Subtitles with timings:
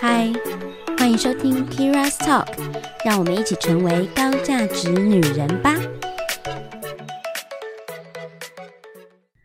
[0.00, 0.32] 嗨，
[0.96, 2.46] 欢迎收听 Kira's Talk，
[3.04, 5.74] 让我们一起成为高价值女人吧。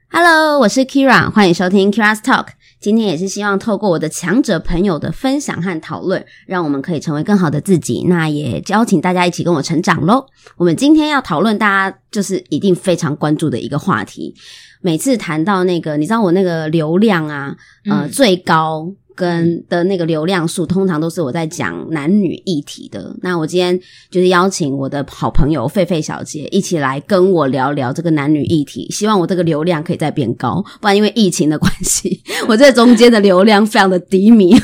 [0.10, 2.48] Hello，我是 Kira，欢迎收听 Kira's Talk。
[2.84, 8.04] 今天也是希望透过我的强者朋友的分享和讨论，让我们可以成为更好的自己。
[8.10, 10.26] 那也邀请大家一起跟我成长喽。
[10.58, 14.36] 我们今天要讨论大家就是一定非常关注的一个话题。
[14.82, 17.56] 每次谈到那个，你知道我那个流量啊，
[17.90, 18.92] 呃，最高。
[19.16, 23.16] 跟的那个流量数，通常都是我在讲男女议题的。
[23.22, 30.64] 那我今天就是邀请我的好朋友狒狒小姐一起来跟我聊聊这个男女议题，希望我这个流量可以再变高。
[30.82, 34.56] 不然因为疫情的关系， 我这中间的流量非常的低迷，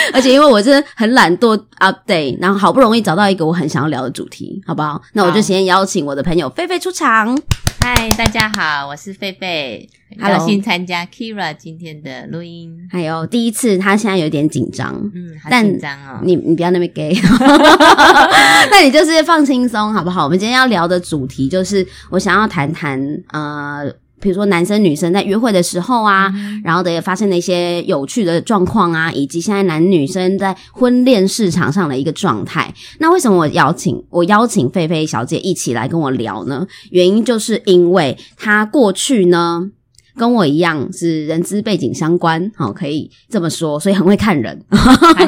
[0.12, 5.00] 而且因为我真的很懒惰 update，然后好不容易找到一个我很想要聊的主题，好不好？
[5.12, 7.36] 那我就先邀请我的朋友菲菲出场。
[7.82, 12.76] 嗨，大家好，我是菲菲，很，高兴参加 Kira 今天的录音。
[12.90, 16.20] 还有第一次，他现在有点紧张，嗯，好紧张哦。
[16.22, 17.14] 你你不要那么 gay，
[18.70, 20.24] 那你就是放轻松好不好？
[20.24, 23.00] 我们今天要聊的主题就是，我想要谈谈
[23.32, 23.90] 呃。
[24.20, 26.32] 比如说男生女生在约会的时候啊，
[26.62, 32.72] 然后的也发生了一些有趣的状况啊，以及现在男女生在婚恋市场上的一个状态。
[32.98, 36.66] 那为什么我邀请我邀请菲菲小姐一起来跟我聊呢？
[36.90, 39.70] 原因就是因为她过去呢
[40.16, 44.60] 跟我一样是人资背景相关，好可以这么说，所以很会看人，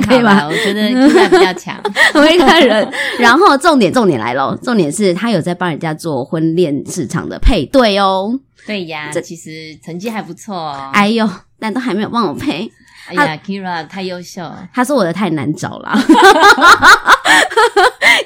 [0.07, 0.47] 可以吧？
[0.49, 1.81] 我觉得应该比较强，
[2.13, 2.89] 很会看人。
[3.19, 8.39] 然后重点重点来了，重点是他有在帮人家做婚恋市场的配对哦。
[8.67, 10.91] 对呀，这其实成绩还不错哦。
[10.93, 12.71] 哎呦，但都还没有帮我配。
[13.17, 15.93] 哎呀，Kira 太优秀，他说我的太难找了。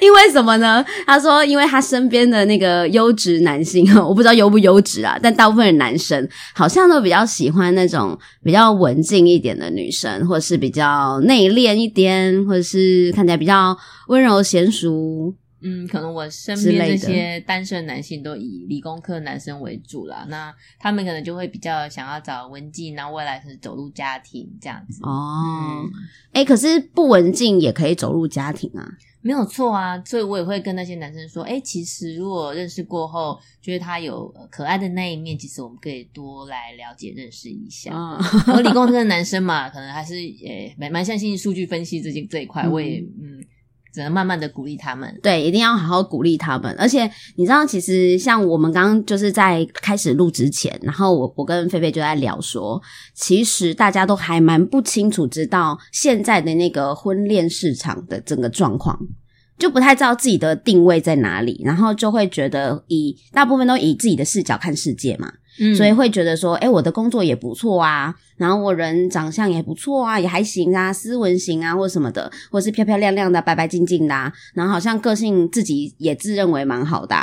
[0.01, 0.85] 因为什么呢？
[1.05, 13.77] 他说，因为他身边的那个优质男性， 我不知道优不优质啊，但大部分的男生好像都比较喜欢那种比较文静一点的女生，或者是比较内敛一点，或者是看起来比较
[14.07, 15.33] 温柔娴熟。
[15.59, 24.99] 嗯，可能我身边这些单身男性都以理工科男生为主啦，那他们可能就会比较想要找文静，然后未来是走入家庭这样子。
[25.03, 25.83] 哦，
[26.31, 28.87] 哎，可是不文静也可以走入家庭啊，
[29.21, 29.99] 没有错啊。
[30.05, 37.91] 所以我也会跟那些男生说，哎，其实如果认识过后，觉得他有可爱的那一面，其实我们可以多来了解认识一下。
[38.53, 43.43] 我理工科的男生嘛，可能还是诶蛮蛮相信数据分析这些这一块，我也嗯。
[43.93, 46.75] 只能慢慢的鼓励他们，对，一定要好好鼓励他们。
[46.77, 52.81] 而且你知道，其实像我们刚刚就是在开始录之前，然后我我跟菲菲就在聊说，
[53.15, 58.99] 其实大家都还蛮不清楚，知道现在的那个婚恋市场的整个状况，
[59.57, 65.31] 就不太知道自己的定位在哪里，然后就会觉得以大部分都以自己的视角看世界嘛。
[65.75, 77.15] 所以会觉得说，哎，我的工作也不错啊，然后我人长相也不错啊，也还行啊，斯文型啊，或什么的，或是漂漂亮亮的、白白净净的，然后好像个性自己也自认为蛮好的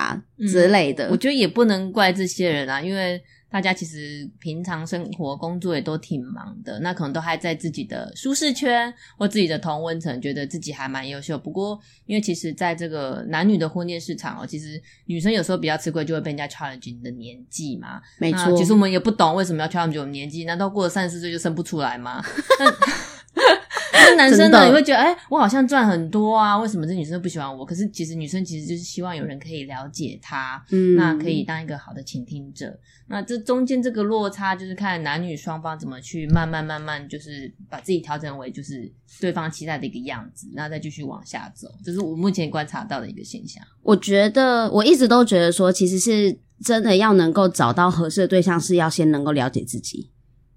[0.48, 1.08] 之类的。
[1.10, 3.22] 我觉得也不能怪这些人啊，因为。
[3.54, 11.38] 大家其实平常生活工作也都挺忙的，那可能都还在自己的舒适圈或自己的同温层，觉得自己还蛮优秀。
[11.38, 18.02] 不过，因为其实在这个男女的婚恋市场哦，其实女生有时候比较吃亏，就会被人家 challenge 你的年纪嘛。
[18.18, 22.20] 没错，其实我们也不懂为什么要 challenge 我们年纪，难道过了三十岁就生不出来吗？
[23.92, 27.64] 那 男生呢，你会觉得，哎，我好像赚很多啊，为什么这女生不喜欢我？
[27.64, 32.78] 可是其实女生其实就是希望有人可以了解她，嗯，那可以当一个好的倾听者。
[33.08, 38.90] 那这中间这个落差，就是看男女双方怎么去慢慢慢慢，就是把自己调整为就是
[39.20, 41.68] 对方期待的一个样子，然后再继续往下走。
[41.84, 43.62] 这是我目前观察到的一个现象。
[43.82, 50.10] 我觉得我一直都觉得说，其实是真的要能够找到合适的对象，是要先能够了解自己。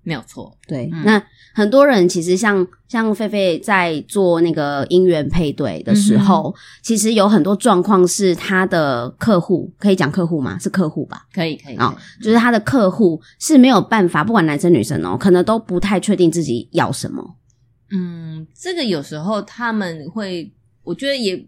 [0.08, 0.88] 没有错，对。
[1.04, 1.22] 那
[1.54, 10.58] 很多人其实像像狒狒在做那个姻缘配对的时候，其实有很多状况是他的客户可以讲客户吗？
[10.60, 11.26] 是客户吧？
[11.34, 17.36] 可以可以啊，就是他的客户是没有办法，不管男生女生哦，可能都不太确定自己要什么。
[17.92, 20.50] 嗯，这个有时候他们会，
[20.84, 21.46] 我觉得也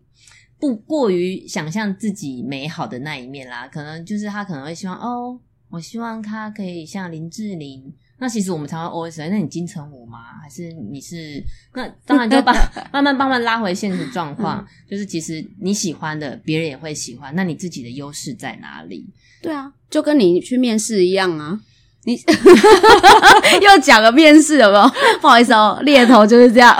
[0.60, 3.66] 不过于想象自己美好的那一面啦。
[3.70, 5.40] 可能就是他可能会希望哦，
[5.70, 7.94] 我希望他可以像林志玲。
[8.20, 10.20] 那其实我们常常 OS，那你金城武吗？
[10.42, 11.42] 还是你是？
[11.74, 12.54] 那当然就把
[12.92, 17.34] 慢慢慢慢拉回现实状况，就是其实你喜欢的，别人也会喜欢。
[17.36, 19.08] 那你自己的优势在哪里？
[19.42, 21.60] 对啊，就跟你去面试一样啊。
[22.06, 22.16] 你
[23.62, 24.92] 又讲个面试有没有？
[25.22, 26.74] 不好意思哦，猎头就是这样。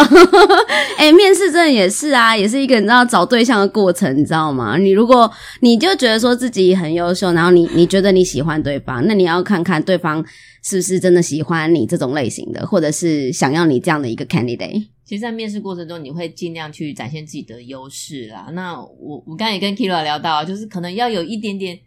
[0.98, 4.78] 哎，面试真的也是啊，也是一个你知道找对象的过程，你知道吗？
[4.78, 5.30] 你如果
[5.60, 10.26] 你就觉得说自己很优秀，然后你你觉得你喜欢对方，那你要看看对方
[10.64, 14.88] 是不是真的喜欢你这种类型的，或者是想要你这样的一个 candidate。
[15.06, 18.48] 其实，在面试过程中，你会尽量去展现自己的优势啦。
[18.54, 21.78] 那我我刚才也跟 Kira 聊到，就是可能要有一点点。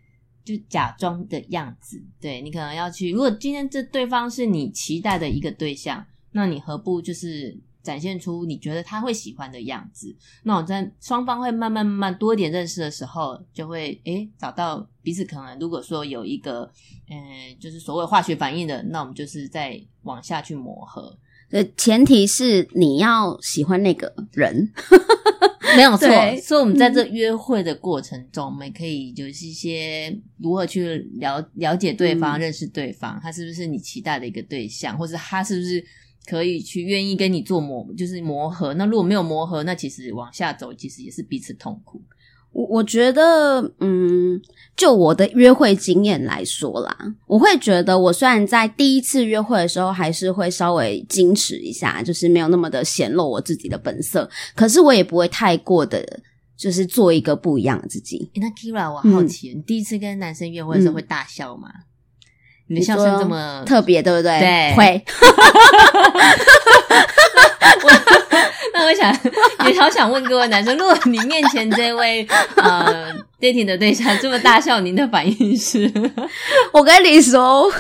[0.45, 3.11] 就假装的样子，对你可能要去。
[3.11, 10.15] 如果今天这对方是你期待的一个对象，那你何不就是展现出你觉得他会喜欢的样子？
[10.45, 15.59] 那我在双方会慢慢慢慢多一点认识的时候，就会诶找到彼此可能。
[15.59, 16.71] 如果说有一个
[17.09, 21.19] 嗯，就是所谓化学反应的，那我们就是再往下去磨合。
[21.51, 24.73] 呃，前提是你要喜欢那个人。
[25.77, 26.09] 没有错，
[26.41, 35.85] 所以我们在这约会的过程中，我们可以就是一些如何去了了解对方、认识对方，他是不是你期待的一个对象，或者他是不是
[36.27, 38.75] 可以去愿意跟你做磨，就是磨合。
[38.75, 42.01] 那如果没有磨合，那其实往下走，其实也是彼此痛苦。
[42.53, 44.41] 我我觉得，嗯，
[44.77, 46.97] 就我的约会经验来说啦，
[47.27, 56.05] 我会觉得，我虽然在第一次约会的时候，还是会稍微矜持一下，就是没有那么的显露我自己的本色，可是我也不会太过的，
[56.57, 58.31] 就是做一个不一样的自己。
[58.35, 61.69] 那 Kira，我好奇，你第一次跟男生约会的时候会大笑吗？
[62.69, 64.39] 你的笑声这么特别，对不对？
[64.41, 65.05] 对，会。
[68.95, 69.13] 想
[69.71, 75.91] 也好想问各位男生，如果你面前这位呃 dating 的对象这么大笑，您的反应是？
[76.73, 77.71] 我跟你说，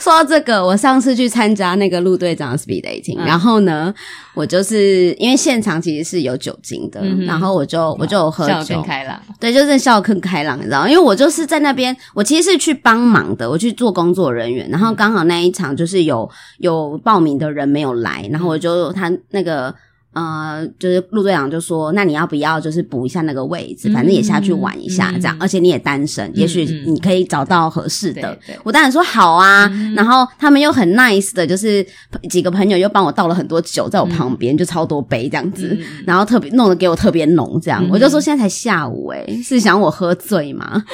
[0.00, 3.92] 说到这个，我上次去参加那个陆队长的 speed dating，然后呢，
[4.34, 10.86] 我就是因为现场其实是有酒精的，然后我就我就喝酒，更开朗，对，就是笑更开朗，你知道？
[10.86, 16.28] 因为我就是在那边，我其实是去帮忙的，我去做工作人员，然后刚好那一场就是有
[16.58, 19.74] 有报名的人没有来，然后我就他那个。
[20.12, 28.38] 呃，就是陆队长就说，那你要不要就是补一下那个位置，反正也下去玩一下这样，而且你也单身，也许你可以找到合适的。
[28.62, 31.84] 我当然说好啊，然后他们又很 nice 的，就是
[32.28, 35.76] 几个朋友又帮我倒了很多酒在我旁边，就超多杯这样子，
[36.06, 37.86] 然后特别弄得给我特别浓这样。
[37.90, 40.84] 我就说现在才下午哎，是想我喝醉吗？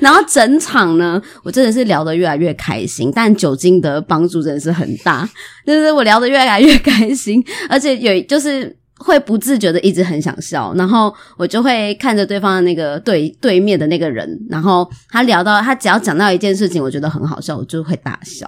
[0.00, 5.28] 然后整场呢，我真的是聊得越来越开心，但酒精的帮助真的是很大。
[5.66, 18.46] 就是我聊得越来越开心， 而且有就是会不自觉的一直很想笑，然后我就会看着对方的那个对对面的那个人，然后他聊到他只要讲到一件事情，我觉得很好笑，我就会大笑。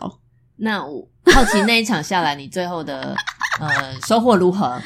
[0.58, 3.14] 那我好奇那一场下来，你最后的
[3.60, 3.68] 呃
[4.06, 4.80] 收获如何？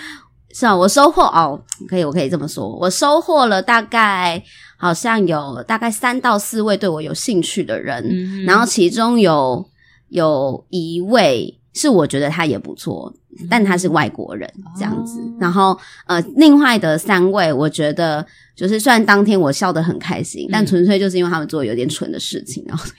[0.53, 4.43] 是啊，我收获哦，可以，我可以这么说，我收获了大概
[4.77, 9.65] 好像有大概三到四位对我有兴趣的人，然后其中有
[10.09, 11.60] 有一位。
[11.81, 13.11] 是我觉得他也不错，
[13.49, 14.47] 但他是外国人
[14.77, 15.19] 这样子。
[15.41, 15.75] 然后
[16.07, 18.25] 呃，另外的三位，我觉得
[18.55, 22.95] 就是虽然当天我笑得很开心，但纯粹就是因为他们做有点蠢的事情，然后所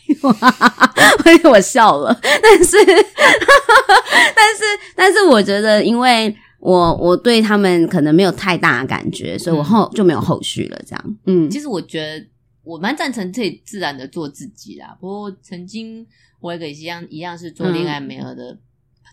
[1.31, 2.19] 以我 笑了。
[2.23, 2.77] 但是
[4.35, 4.63] 但是
[4.95, 10.81] 但是，我觉得因为我我对他们可能没有太大的感觉，所以我后就没有后续了。
[10.87, 12.25] 这样，嗯，其实我觉得
[12.63, 14.97] 我蛮赞成这自然的做自己啦。
[14.99, 16.07] 不过曾经。
[16.41, 18.57] 我一个一样一样是做恋爱美和的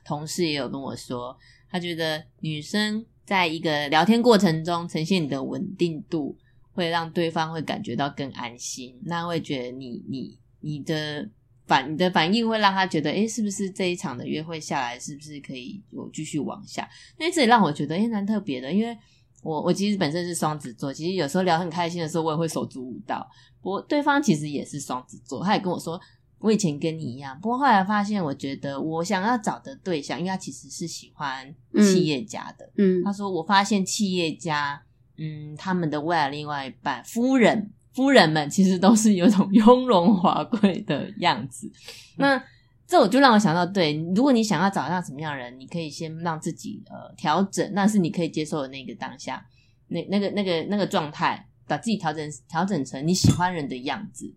[0.09, 1.37] 同事也有跟我说，
[1.71, 6.35] 他觉得女生在一个聊天过程中呈现你的稳定度，
[6.73, 8.99] 会让对方会感觉到更安心。
[9.05, 11.29] 那会觉得你你你的
[11.67, 16.89] 反你的反应会让他觉得，哎，是不是这一场的约会下来，是不是可以有继续往下？
[17.19, 18.73] 那这也让我觉得，哎，蛮特别的。
[18.73, 18.97] 因为
[19.43, 23.29] 我我其实本身是双子座，其实有时候聊很开心的时候，我也会手足舞蹈。
[23.61, 26.01] 不过对方其实也是双子座，他也跟我说。
[26.41, 32.71] 我以前跟你一样，不过后来发现，我觉得我想要找的对象，因为他其实是喜欢企业家的。
[32.77, 34.81] 嗯，他说我发现企业家，
[35.17, 41.69] 嗯，他们的未来另外一半夫人夫人们，其实都是有种 雍容华贵的样子。
[42.17, 42.41] 那
[42.87, 49.45] 这我就让我想到，对，如果你想要找到什么样的人，你可以先让自己呃调整，那是你可以接受的那个当下，
[49.89, 54.33] 那那个那个那个状态，把自己调整调整成你喜欢人的样子。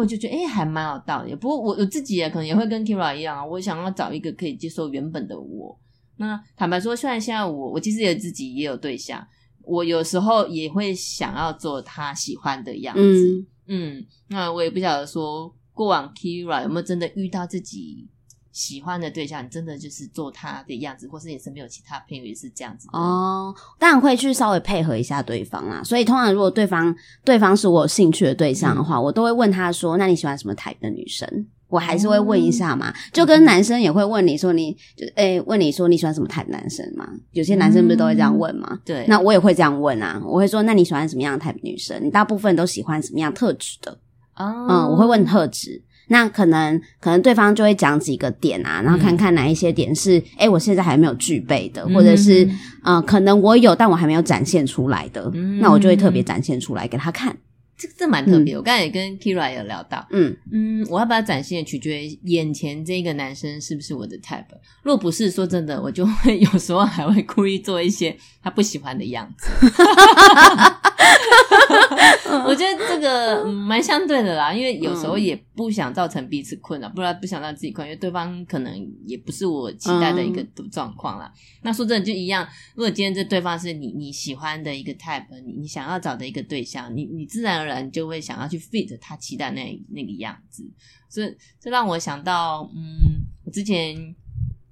[0.00, 1.34] 我就觉得，哎，还蛮有道理。
[1.34, 5.78] 不过，我我自己也可能也会跟 Kira 一样啊，我想要找一个可以接受原本的我。
[6.16, 9.22] 那坦白说，虽然现在我我其实也自己也有对象，
[9.62, 13.46] 我有时候也会想要做他喜欢的样子。
[13.66, 18.08] 嗯，那我也不晓得说，过往 Kira 有没有真的遇到自己。
[18.52, 23.54] 喜欢的对象，你真的就是做他的样子，或是你身边有其他朋友也是这样子哦。
[23.78, 25.82] 当然会去稍微配合一下对方啦。
[25.82, 26.94] 所以通常如果对方
[27.24, 37.08] 对方是我有兴趣的对象的话，我都会问他说：“那你喜欢什么 type 的女生？”我还是会问一下嘛，就跟男生也会问你说你就诶、问你说你喜欢什么 type 男生嘛？
[37.30, 38.78] 有些男生不是都会这样问吗？
[38.84, 41.98] 对，那我也会这样问啊，我会说那你喜欢什么样的 type 女生？
[42.04, 43.90] 你大部分都喜欢什么样特质的？
[44.36, 45.82] 哦嗯，我会问特质。
[46.08, 57.36] 那可能可能对方就会讲几个点啊，然后看看哪一些点是哎、我现在还没有具备的，或者是嗯呃可能我有但我还没有展现出来的，嗯那我就会特别展现出来给他看。
[57.74, 58.54] 这这蛮特别。
[58.54, 64.44] 我刚才也跟 Kira 有聊到，嗯，嗯，我要把它展现，取决于眼前这个男生是不是我的 type。
[64.84, 69.48] 若不是，说真的，我就会 有时候还会故意做一些他不喜欢的样子。
[72.46, 78.74] 我觉得这个嗯蛮相对的啦，因为有时候也不想造成彼此困扰，不然不想让自己困，因为对方可能
[79.06, 81.32] 也不是我期待的一个状况啦。
[81.62, 90.64] 那说真的就一样，如果今天这对方是你你喜欢的一个 type，你你想要找的一个对象，你你自然而然就会想要去 fit 他期待那那个样子。
[91.10, 91.30] 这
[91.60, 93.94] 这让我想到，嗯，我之前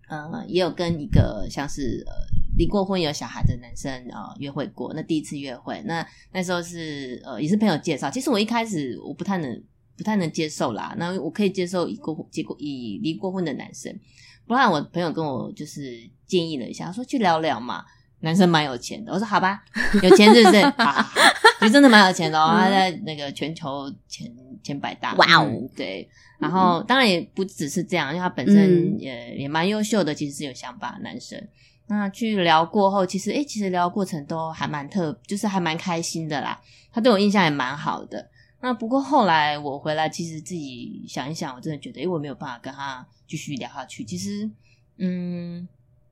[0.09, 2.13] 呃也有跟一个像是呃
[2.57, 9.63] 离过婚有小孩的男生呃约会过，那第一次约会，那那时候是呃也是朋友介绍，其实我一开始我不太能
[9.97, 13.95] 不太能接受啦，那我可以接受已过结过已离过婚的男生，
[14.47, 17.85] 不然我朋友跟我就是建议了一下，他说去聊聊嘛。
[18.23, 19.65] 男生蛮有钱的，我说好吧，
[20.03, 20.63] 有钱是不是？
[20.63, 21.11] 好好好，
[21.61, 24.31] 其实真的蛮有钱的哦，他在那个全球前
[24.63, 25.15] 前百大。
[25.15, 25.47] 哇哦。
[25.49, 26.07] 嗯对，
[26.39, 31.43] 然后当然也不只是这样，因为他本身也、也蛮优秀的，其实是有想法的男生。
[31.93, 36.61] 那去聊过后，其实诶，其实聊过程都还蛮特，就是还蛮开心的啦。
[36.93, 38.31] 他对我印象也蛮好的。
[38.61, 44.05] 那不过后来我回来，其实自己想一想，我真的觉得，诶，我没有办法跟他继续聊下去。
[44.05, 44.49] 其实，
[44.99, 45.67] 嗯，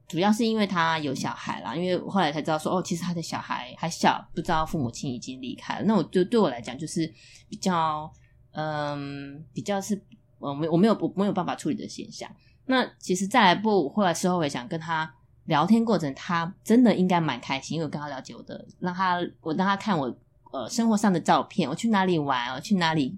[0.09, 5.85] 主要是因为他有小孩啦，因为我后来才知道说，哦，其实他的小孩还小，不知道父母亲已经离开了。
[5.85, 7.07] 那我就对我来讲，就是
[7.49, 8.13] 比较，
[8.51, 10.01] 嗯，比较是
[10.41, 12.29] 我没我没有我没有办法处理的现象。
[12.67, 15.15] 那其实再来不，我后来事后回想，跟他
[15.49, 20.15] 聊天过程，他真的应该蛮开心，因为我跟他了解我的，让他我让他看我
[20.53, 23.17] 呃生活上的照片，我去哪里玩，我去哪里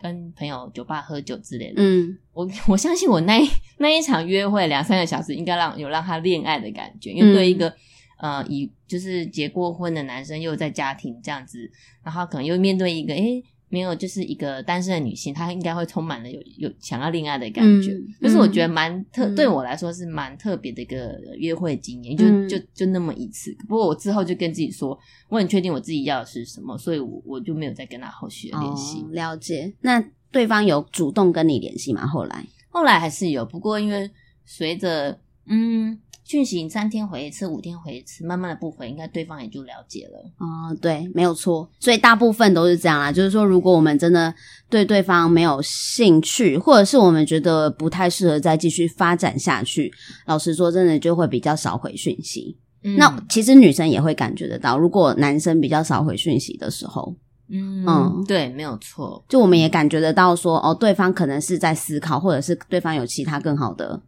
[0.00, 1.82] 跟朋友酒吧喝酒之类的。
[1.82, 7.74] 嗯，我我相信我那一那一场约会两三个小时，应该让有让他恋爱的感觉，因为对一个、
[8.18, 11.70] 呃以就是结过婚的男生，又在家庭这样子，
[12.04, 23.56] 然后可能又面对一个诶没有就是一个单身的女性，她应该会充满了有有想要恋爱的感觉，嗯就是我觉得蛮特、嗯对我来说是蛮特别的一个约会经验，就、嗯就就那么一次。
[23.68, 24.98] 不过我之后就跟自己说，
[25.28, 28.98] 我很确定我自己要的是什么，所以我我就没有再跟他后续的联系。
[29.00, 29.72] 哦，了解。
[29.80, 32.06] 那对方有主动跟你联系吗？
[32.06, 32.44] 后来？
[32.68, 34.10] 后来还是有，不过因为
[34.44, 35.98] 随着嗯
[36.30, 40.20] 讯息三天回一次，五天回一次，慢慢的不回，应该对方也就了解了。
[40.38, 41.68] 哦，对，没有错。
[41.80, 44.32] 所以大部分都是这样啦，就是说，如果我们真的
[44.68, 49.92] 对对方没有兴趣，或者是我们觉得不太适合再继续发展下去，
[50.26, 52.56] 老实说，真的就会比较少回讯息。
[52.84, 57.12] 嗯那其实女生也会感觉得到，如果男生比较少回讯息的时候，
[57.48, 59.24] 嗯嗯对，没有错。
[59.28, 64.00] 就我们也感觉得到说，哦，对方可能是在思考，或者是对方有其他更好的。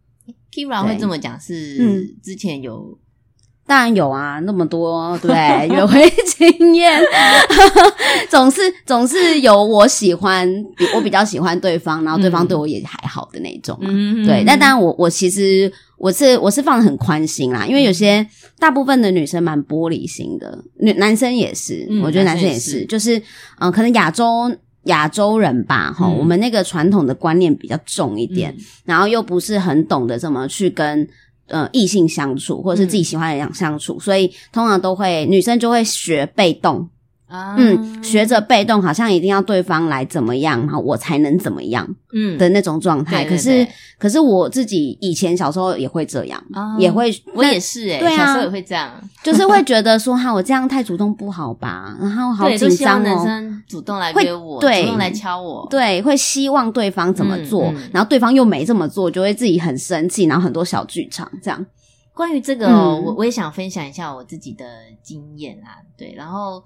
[0.54, 2.08] Kira 会这么讲，是嗯。
[2.22, 2.98] 之前有
[3.64, 5.30] 当然有啊，那么多 对
[5.68, 7.00] 约会经验，
[8.28, 13.78] 总是总是有我喜欢，比我比较喜欢对方，然后对方对我也还好的那种
[14.26, 18.26] 对，但当然我我其实我是我是放的很宽心啦，因为有些
[18.58, 23.22] 大部分的女生蛮玻璃心的，女男生也是，嗯我觉得男生也是是，就是嗯、
[23.60, 26.18] 呃可能亚洲亚洲人吧，哈、嗯。
[26.18, 28.64] 我们那个传统的观念比较重一点，嗯。
[28.84, 31.06] 然后又不是很懂得怎么去跟
[31.48, 36.88] 呃异性相处，或者是自己喜欢的人相处，所以通常都会女生就会学被动，
[37.32, 43.24] 啊嗯，学着被动，好像一定要对方来怎么样，然后我才能怎么样嗯的那种状态。
[43.24, 48.90] 对对可是可是我自己以前小时候也会这样，啊也会，我也是哎、对啊小时候也会这样，
[49.22, 53.02] 就是会觉得说哈，我这样太主动不好吧，然后好对，紧张哦。
[53.02, 61.64] 男生主动来会约我，对主动来敲我，对，会希望对方怎么做，嗯嗯然后对方又没这么做，就会自己很生气，然后很多小剧场这样。
[62.14, 64.66] 关于这个、我我也想分享一下我自己的
[65.02, 65.80] 经验啊。
[65.96, 66.62] 对，然后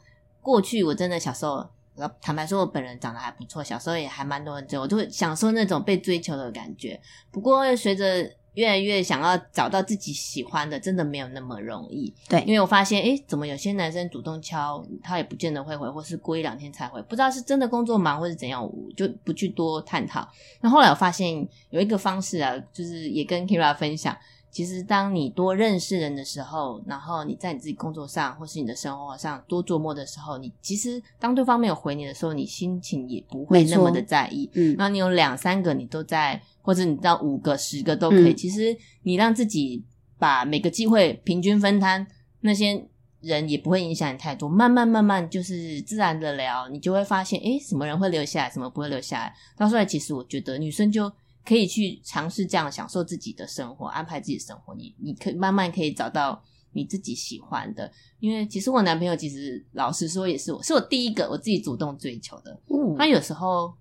[0.47, 1.55] 过去我真的小时候，
[1.97, 7.01] 呃坦白说，我本人长得还不错，小时候也还蛮多人追我，就会享受那种被追求的感觉。
[7.33, 12.15] 不过随着越来越想要找到自己喜欢的，真的没有那么容易。
[12.29, 20.29] 对因为我发现，诶，怎么有些男生主动敲，他也不见得会回，或是过一两天才回，不知道是真的工作忙，或是怎样，我就不去多探讨。
[20.61, 24.17] 那后来我发现有一个方式啊，就是也跟 Kira 分享。
[24.57, 34.49] 其实当你多认识人的时候，然后你在你自己工作上或是你的生活上多琢磨的时候，你其实当对方没有回你的时候，你心情也不会那么的在意。
[34.55, 38.33] 嗯，那你有两三个你都在，或者你到五个、十个都可以。
[38.35, 39.85] 其实你让自己
[40.19, 42.07] 把每个机会平均分摊，
[42.41, 42.83] 那些
[43.21, 44.49] 人也不会影响你太多。
[44.49, 49.35] 慢慢慢慢就是自然的聊，你就会发现，诶，什么人会留下来，什么不会留下来。
[49.55, 51.13] 到后来，其实我觉得女生就。
[51.47, 54.75] 可以去尝试这样享受自己的生活，安排自己的生活。
[54.75, 57.91] 你你可以慢慢可以找到你自己喜欢的。
[58.19, 62.59] 因为其实我男朋友其实老实说也是我是我第一个我自己主动追求的。
[62.99, 63.73] 他有时候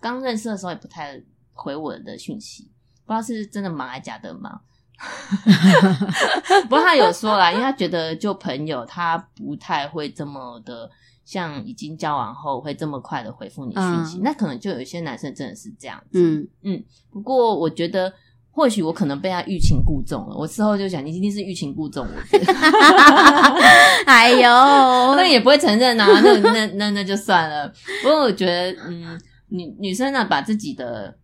[0.00, 1.22] 刚认识的时候也不太
[1.52, 2.70] 回我的讯息，
[3.04, 4.58] 不知道是真的忙还是假的忙。
[6.64, 10.90] 不过他有说啦，因为他觉得就朋友他不太会这么的。
[11.24, 16.20] 像已经交往后会这么快的回复你讯息，那可能就有一些男生真的是这样子。
[16.20, 16.84] 嗯嗯。
[17.10, 18.12] 不过我觉得，
[18.50, 20.36] 或许我可能被他欲擒故纵了。
[20.36, 22.38] 我事后就想，你一定是欲擒故纵我。
[24.06, 24.40] 哎呦，
[25.14, 26.06] 那也不会承认啊。
[26.20, 27.72] 那那那那就算了。
[28.02, 31.16] 不过我觉得，嗯，女女生呢，把自己的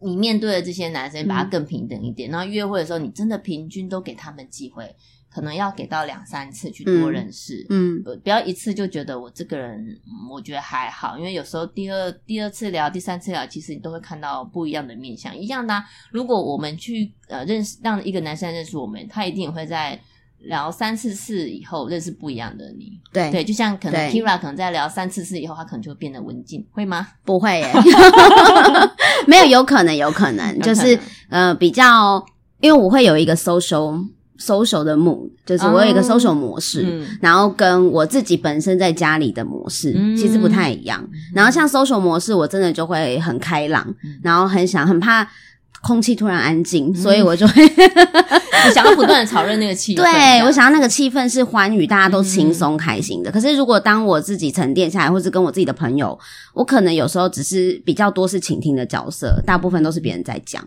[0.00, 2.30] 你面对的这些男生，把他更平等一点。
[2.30, 4.94] 然后约会的时候，你真的平均都给他们机会。
[5.30, 9.96] 可能要给到两三次去多认识，嗯，不要一次就觉得我这个人，
[10.30, 15.36] 我觉得还好，因为有时候第二第二次聊、第三次聊，其实你都会看到不一样的面相。
[15.36, 20.00] 一样的，如果我们去呃认识让一个男生认识我们，他一定也会在
[20.38, 22.98] 聊三次次以后认识不一样的你。
[23.12, 27.06] 对对，就像可能 Kira 可能在聊三次次以后，他可能就会变得文静，会吗？
[27.24, 27.72] 不会耶，
[29.28, 32.24] 没有，有可能，有可能，就是呃比较，
[32.60, 34.08] 因为我会有一个 social。
[34.38, 41.06] Social 的模就是我有一个 social 模式，然后跟我自己本身在家里的模式其实不太一样。
[41.34, 45.28] 然后像 social 模式，我真的就会很开朗，然后很想很怕
[45.82, 47.66] 空气突然安静，所以我就会
[48.74, 49.98] 想要不断的炒热那个气氛。
[50.02, 53.30] 对我想要那个气氛是欢愉，大家都轻松开心的。
[53.30, 56.18] 可是如果当我自己沉淀下来，或是跟我自己的朋友，
[56.54, 60.64] 我可能有时候只是比较多是倾听的角色，大部分都是别人在讲。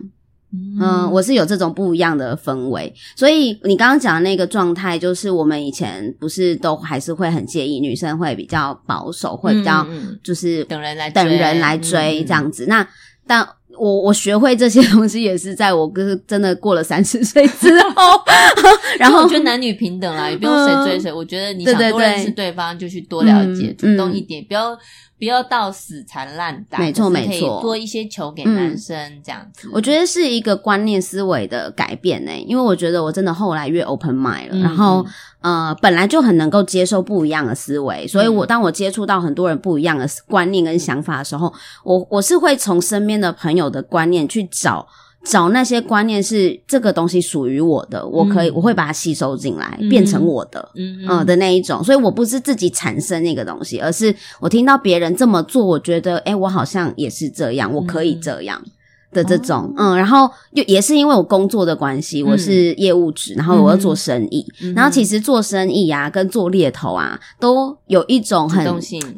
[0.80, 9.86] 嗯，我是有这种不一样的氛围，所以你刚刚讲的那个状态，就是我们以前不是都还是会很介意女生会比较保守，会比较
[10.22, 12.66] 就是等人来等人来追这样子。
[12.68, 12.86] 那
[13.26, 13.46] 但
[13.78, 18.22] 我我学会这些东西也是在我哥真的过了三十岁之后，
[18.98, 21.12] 然后我觉得男女平等啦，也不用谁追谁。
[21.12, 24.78] 我觉得你想多认识对方，就去多了解，主动一点，不要。
[25.18, 29.70] 不要到死缠烂打，没错没错，多一些球给男生这样子。
[29.72, 35.06] 我觉得是一个观念思维的改变呢，因为我觉得我真的后来越 open mind 了，然后
[35.40, 41.54] 呃本来就很能够接受不一样的思维，所以我当我接触到很多人不一样的观念跟想法的时候，
[41.84, 44.86] 我我是会从身边的朋友的观念去找。
[45.24, 51.80] 找那些观念是这个东西属于我的，我可以我会把它吸收进来，变成我的，嗯的那一种。
[51.84, 58.60] 所以我不是自己产生那个东西，而是我听到别人这么做，我觉得，哎，我好像也是这样，我可以这样。
[59.12, 64.44] 的这种，嗯，然后就也是因为我工作的关系，我是业务职，然后我要做生意，
[64.74, 68.64] 然后其实做生意啊，跟做猎头啊，都有一种很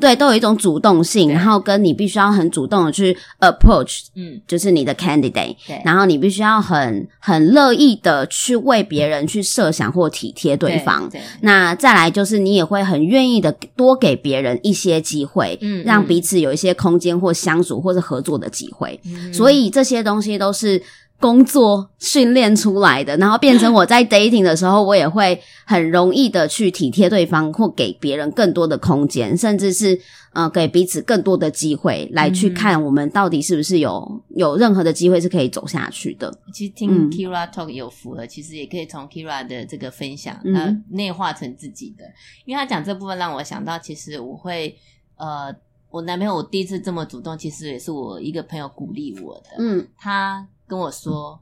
[0.00, 5.54] 对，都有一种主动性，然后跟你必须要很主动的去 approach，嗯，就是你的 candidate，
[5.84, 11.08] 然后你必须要很很乐意的去为别人去设想或体贴对方，
[11.42, 19.00] 那再来就是你也会很愿意的多给别人一些机会，嗯，让彼此有一些空间或相处或者合作的机会，
[19.32, 19.83] 所以这。
[19.84, 20.82] 这些东西都是
[21.20, 30.00] 工作训练出来的，然后变成我在 dating 的时候，我也会很容易的去体贴对方，或给别人更多的空间，甚至是
[30.32, 36.32] 呃给彼此更多的机会来去看我们到底是不是有有任何的机会是可以走下去的。
[36.52, 42.04] 其实听 Kira talk 有福了，其实也可以从 Kira 的这个分享，呃，内化成自己的。
[42.46, 44.76] 因为他讲这部分让我想到，其实我会
[45.16, 45.54] 呃。
[45.94, 49.50] 我男朋友，我第一次这么主动，其实也是我一个朋友鼓励我的。
[49.60, 51.40] 嗯，他跟我说，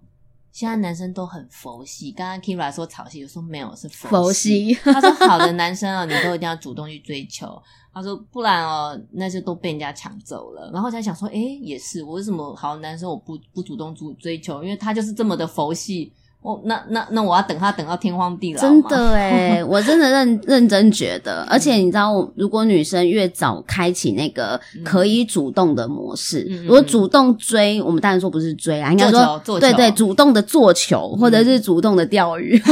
[0.50, 2.12] 现在男生都很佛系。
[2.12, 4.74] 刚刚 Kira 说草系，我说没有，是佛系。
[4.74, 7.62] 他说好的男生哦，你都一定要主动去追求。
[7.94, 10.70] 他说不然哦，那就都被人家抢走了。
[10.70, 14.62] 然后才想说，哎，也是，我为什么好的男生我不不主动追追求？
[14.62, 16.12] 因为他就是这么的佛系。
[16.42, 18.60] 哦，那那那我要等他等到天荒地老。
[18.60, 32.60] 真的哎， 我真的认认真觉得，而且你知道，如果女生越早开启那个可以主动的模式，如果主动追，我们当然说不是追啊，应该说对对，主动的做球或者是主动的钓鱼。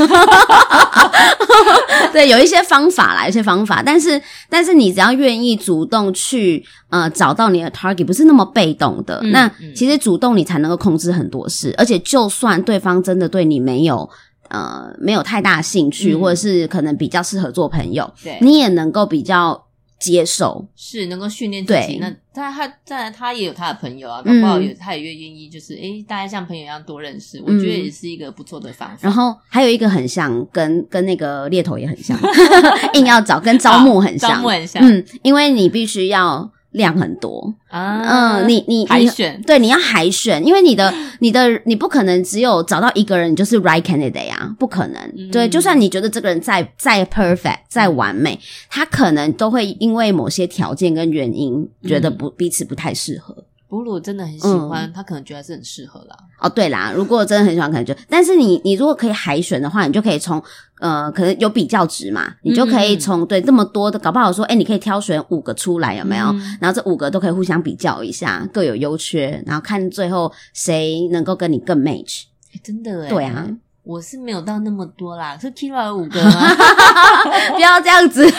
[2.12, 13.60] 对，有一些方法啦，有些方法，但是但是你只要愿意主动去呃找到你的 target，不是那么被动的，那其实主动你才能够控制很多事，而且就算对方真的对你。
[13.60, 14.08] 没有
[14.48, 19.66] 呃没有太大兴趣，嗯或者是可能比较适合做朋友，对，你也能够比较
[20.00, 20.66] 接受。
[20.74, 21.98] 是能够训练自己。
[22.00, 28.96] 那他他当然，他也有他的朋友啊，不好有他也越愿意，就是诶，大家像朋友一样多认识，我觉得也是一个不错的方法。
[29.02, 32.18] 然后还有一个很像，跟跟那个猎头也很像，
[32.94, 45.00] 硬要找跟招募很像， 招募很像嗯，因为你必须要量很多，啊，嗯，你你你海选对，你要海选，因为你的你的你不可能只有找到一个人，你就是 right candidate 啊，不可能。
[45.16, 53.36] 嗯对，就算你觉得这个人再再 perfect 再完美，他可能都会因为某些条件跟原因，觉得不、彼此不太适合。
[53.70, 56.16] 不过我真的很喜欢，嗯他可能觉得还是很适合啦。
[56.40, 60.42] 哦，对啦，如果真的很喜欢，可能就，但是你你如果可以海选的话，你就可以从
[60.80, 66.26] 呃，可能有比较值嘛，你就可以从、对这么多的，搞不好说，哎，你可以挑选五个出来，有没有？
[66.26, 72.24] 嗯然后这五个都可以互相比较一下，各有优缺，然后看最后谁能够跟你更 match。
[72.52, 73.48] 诶真的诶对啊，
[73.82, 76.54] 我是没有到那么多啦，是 Kira 五个吗？
[77.54, 78.24] 不要这样子，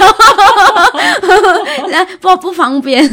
[2.22, 3.08] 不不方便。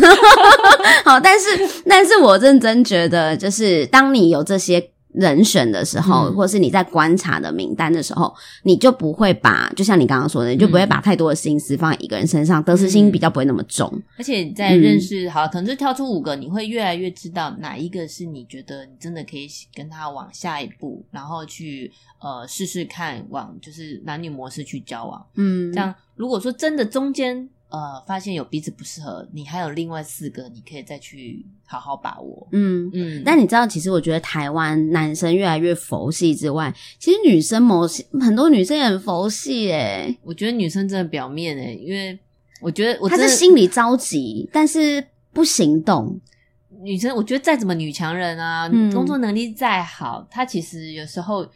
[1.05, 1.49] 好，但是
[1.89, 6.35] 但是我认真觉得，就是当你有这些人选的时候，嗯。
[6.35, 13.91] 或者是你在观察的名单的时候，你就不会把，就像你刚刚说的，你就不会把太多的心思放在一个人身上，得失心比较不会那么重。
[14.17, 21.91] 而且你在认识、好，可能就挑出五个，你会越来越知道哪一个是你觉得你真的可以跟他往下一步，然后去
[22.21, 25.25] 呃试试看往就是男女模式去交往。
[25.37, 32.49] 嗯，这样，如果说真的中间呃发现有彼此不适合，你还有另外四个，你可以再去好好把握。
[32.53, 32.91] 嗯。
[32.95, 42.19] 嗯，但你知道，其实我觉得台湾男生越来越佛系之外，其实女生某些很多女生也很佛系诶、我觉得女生真的表面诶、因为
[42.61, 46.19] 我觉得我她是心里着急，但是不行动。
[46.83, 51.47] 女生，我觉得再怎么女强人啊，嗯工作能力再好，她其实有时候。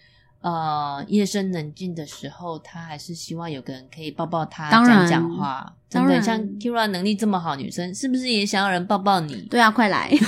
[0.43, 5.73] 呃，夜深人静的时候，她还是希望有个人可以抱抱她，当然讲讲话。
[5.89, 9.35] 真的，像 Kira 能力这么好，女生是不是也想要人抱抱你？
[9.51, 10.11] 对啊，快来！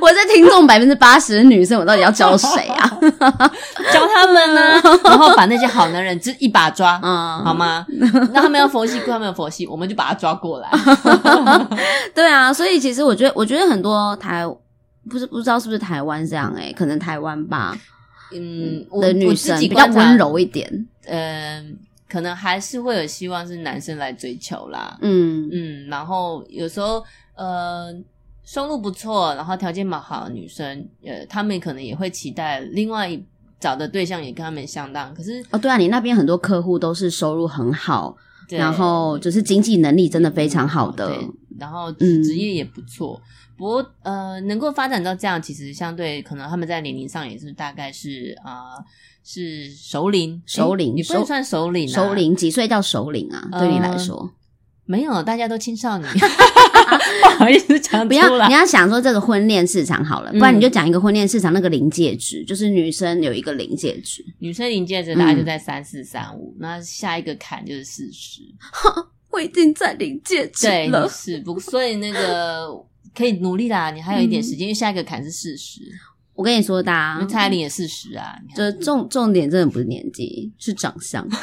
[0.00, 2.88] 我这听众百分之八十的女生，我到底要教谁啊？
[3.92, 7.52] 教他们呢、 然后把那些好男人就一把抓，嗯，好？
[7.54, 7.84] 吗？
[8.32, 10.68] 那他们要佛系，他们有佛系，我们就把他抓过来。
[12.14, 14.44] 对啊，所以其实我觉得，我觉得很多台
[15.08, 17.76] 不是不知道是不是台湾这样诶、可能台湾吧
[18.34, 20.88] 嗯，我的女生比较温柔一点。
[21.04, 21.76] 嗯、
[22.08, 24.96] 可能还是会有希望是男生来追求啦。
[25.02, 27.92] 嗯嗯，然后有时候呃
[28.44, 33.22] 收入不错，然后条件蛮好的女生，呃，他们可能也会期待另外一
[33.60, 35.14] 找的对象也跟他们相当。
[35.14, 38.16] 可是哦，对啊，你那边很多客户都是收入很好，
[38.48, 41.08] 对然后就是经济能力真的非常好的。
[41.08, 43.20] 对，然后嗯职业也不错。
[43.62, 48.84] 不过呃，能够发展到这样，其实相对可能他们在年龄上也是大概是啊、呃
[49.24, 53.48] 是首领，首领首诶也不能算首领、啊，首领几岁叫首领啊？
[53.60, 54.28] 对你来说，
[54.84, 56.10] 没有，大家都青少年，
[57.22, 58.52] 不好意思讲不要你。
[58.52, 64.24] 要想说这个婚恋市场好了，嗯不然你就讲一个婚恋市场那个临界值，就是女生有一个临界值。
[64.40, 68.40] 女生临界值大概就在三四三五，那下一个坎就是四十。
[69.30, 71.08] 我已经在临界值对，了你。
[71.08, 71.60] 是不？
[71.60, 72.68] 所以那个
[73.14, 75.80] 可以努力啦，你还有一点时间，因为下一个坎是四十，
[76.34, 78.38] 我跟你说的、啊，蔡依林也四十啊。
[78.42, 81.42] 你看就重重点真的不是年纪，是长相， 不是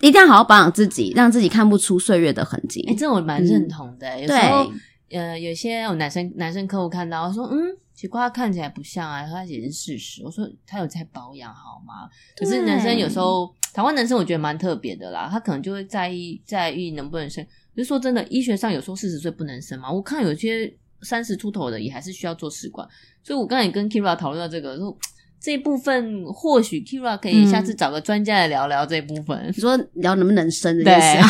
[0.00, 2.84] 一定要好好保养自己，让自己看不出岁月的痕迹。
[2.88, 4.70] 哎、这我蛮认同的、有时候，
[5.10, 7.58] 呃，有些我男生男生客户看到，我说嗯，
[7.94, 10.22] 奇怪，他看起来不像啊，他也是事实。
[10.22, 12.10] 我说他有在保养好吗？
[12.36, 17.44] 可是男生有时候，台湾男生我觉得蛮特别的啦，他可能就会在意在意能不能生。
[17.76, 22.86] 就说真的，医学上有说四十岁不能生嘛，我看有些三十出头的也还是需要做试管。
[23.22, 24.96] 所以我刚才也跟 Kira 讨论到这个，说
[25.40, 29.46] 这一部分或许 Kira 可以下次找个专家来聊聊这一部分。
[29.54, 31.28] 你说聊能不能生这对件事、啊，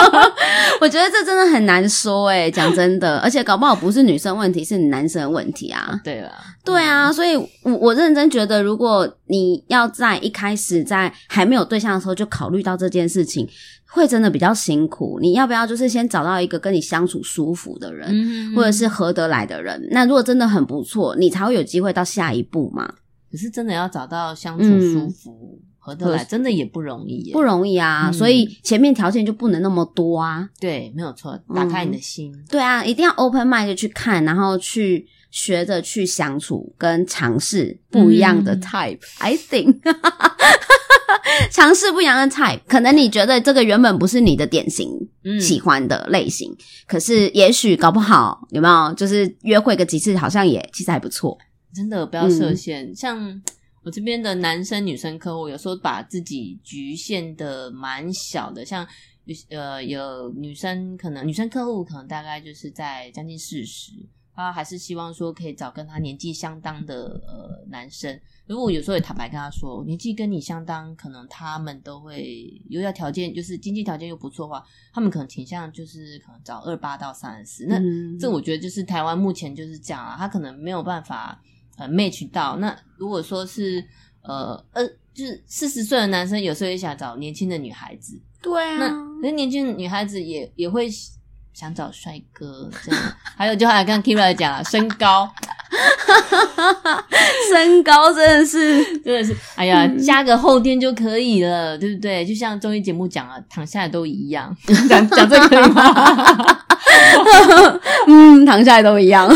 [0.80, 6.00] 我觉得这真的很难说哎、讲真的，而且搞不好不是女生问题，是你男生的问题啊。
[6.02, 6.32] 对啊，
[6.64, 13.46] 对啊，所以我我认真觉得，如果你要在一开始在还没有对象的时候就考虑到这件事情，
[13.88, 15.18] 会真的比较辛苦。
[15.20, 19.88] 你要不要就是先找到一个跟你相处舒服的人，嗯或者是合得来的人？
[19.90, 22.94] 那如果真的很不错，你才会有机会到下一步嘛。
[23.30, 27.32] 可是真的要找到相处嗯舒服、合得来，真的也不容易。
[27.32, 30.48] 不容易啊，嗯所以前面条件就不能那么多啊。
[30.60, 32.32] 对，没有错，打开你的心。
[32.48, 39.80] 对啊，一定要 open mind 去看，然后去学着去相处，跟尝试不一样的嗯 type、I think
[41.50, 44.90] 尝试不一样的 type，可能你觉得这个原本不是你的典型
[45.24, 51.36] 嗯，喜欢的类型，可是也许搞不好有没有，就是约会个几次，好像也其实还不错。
[51.74, 52.94] 真的不要设限。
[52.94, 53.42] 像
[53.84, 58.86] 我这边的男生、女生客户，有时候把自己局限的蛮小的，像
[59.50, 63.92] 呃有女生可能女生客户可能大概就是在将近四十。
[64.36, 68.20] 他还是希望说可以找跟他年纪相当的呃男生。
[68.46, 77.66] 如果有时候也坦白跟他说，年纪跟你相当，可能他们都会又要条件，就是经济条件又不错的话，他们可能倾向就是可能找二八到三十四。
[77.66, 77.80] 那
[78.20, 81.42] 这我觉得就是台湾目前就是这样啊，他可能没有办法
[81.78, 82.58] 呃 match 到。
[82.58, 83.82] 那如果说是
[84.20, 88.20] 呃呃，就是四十岁的男生，有时候也想找年轻的女孩子。
[88.42, 88.88] 对啊，那
[89.22, 90.88] 那年轻的女孩子也也会。
[91.56, 93.00] 想找帅哥，这样
[93.34, 95.26] 还有就还跟 Kira 讲啊，身高，
[97.50, 102.26] 身高真的是 真的是，哎呀，加个后天就可以了，对不对？
[102.26, 104.54] 就像综艺节目讲啊，躺下来都一样，
[104.86, 106.60] 讲讲这个可以吗？
[108.08, 109.28] 嗯，躺下来都一样，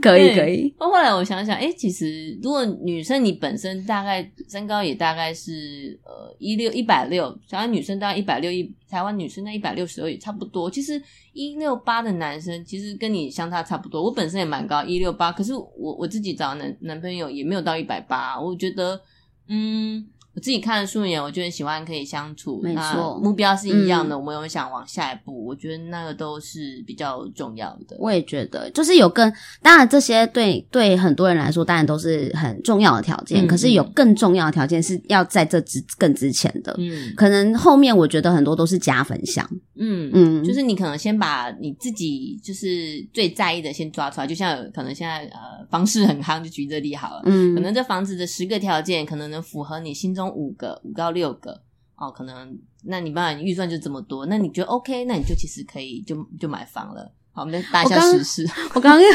[0.00, 0.72] 可 以可以。
[0.78, 10.70] 后来我想想，哎，其实如果女生你本身大概身高也大概是呃一六一百六，台湾女生大概一百六一，台湾女生在一百六十二也差不多。
[10.70, 11.00] 其实
[11.32, 14.02] 一六八的男生其实跟你相差差不多。
[14.02, 19.00] 我本身也蛮高一六八，可是我我自己找男男朋友也没有到一百八，我觉得
[19.48, 20.06] 嗯。
[20.34, 27.96] 我自己看顺眼，我就很喜欢可以相处，没错，目标是一样的，我们有想往下一步，我觉得那个都是比较重要的。
[27.98, 33.46] 我也觉得，就是有更当然这些对对很多人来说，当然都是很重要的条件。
[33.46, 50.21] 可是有更重要的条件是要在这之更之前的，嗯，可能后面我觉得很多都是加分项，嗯嗯，就是你可能先把你自己就是最在意的先抓出来，就像可能现在呃房市很夯，就举这例好了，嗯，可能这房子的十个条件，可能能符合你心中。
[50.28, 51.60] 五个五到六个
[51.96, 55.04] 哦，可能那你办法预算就这么多，那你觉得 OK？
[55.04, 57.10] 那你就其实可以就就买房了。
[57.34, 58.46] 好，我们打一下实事。
[58.74, 59.10] 我刚刚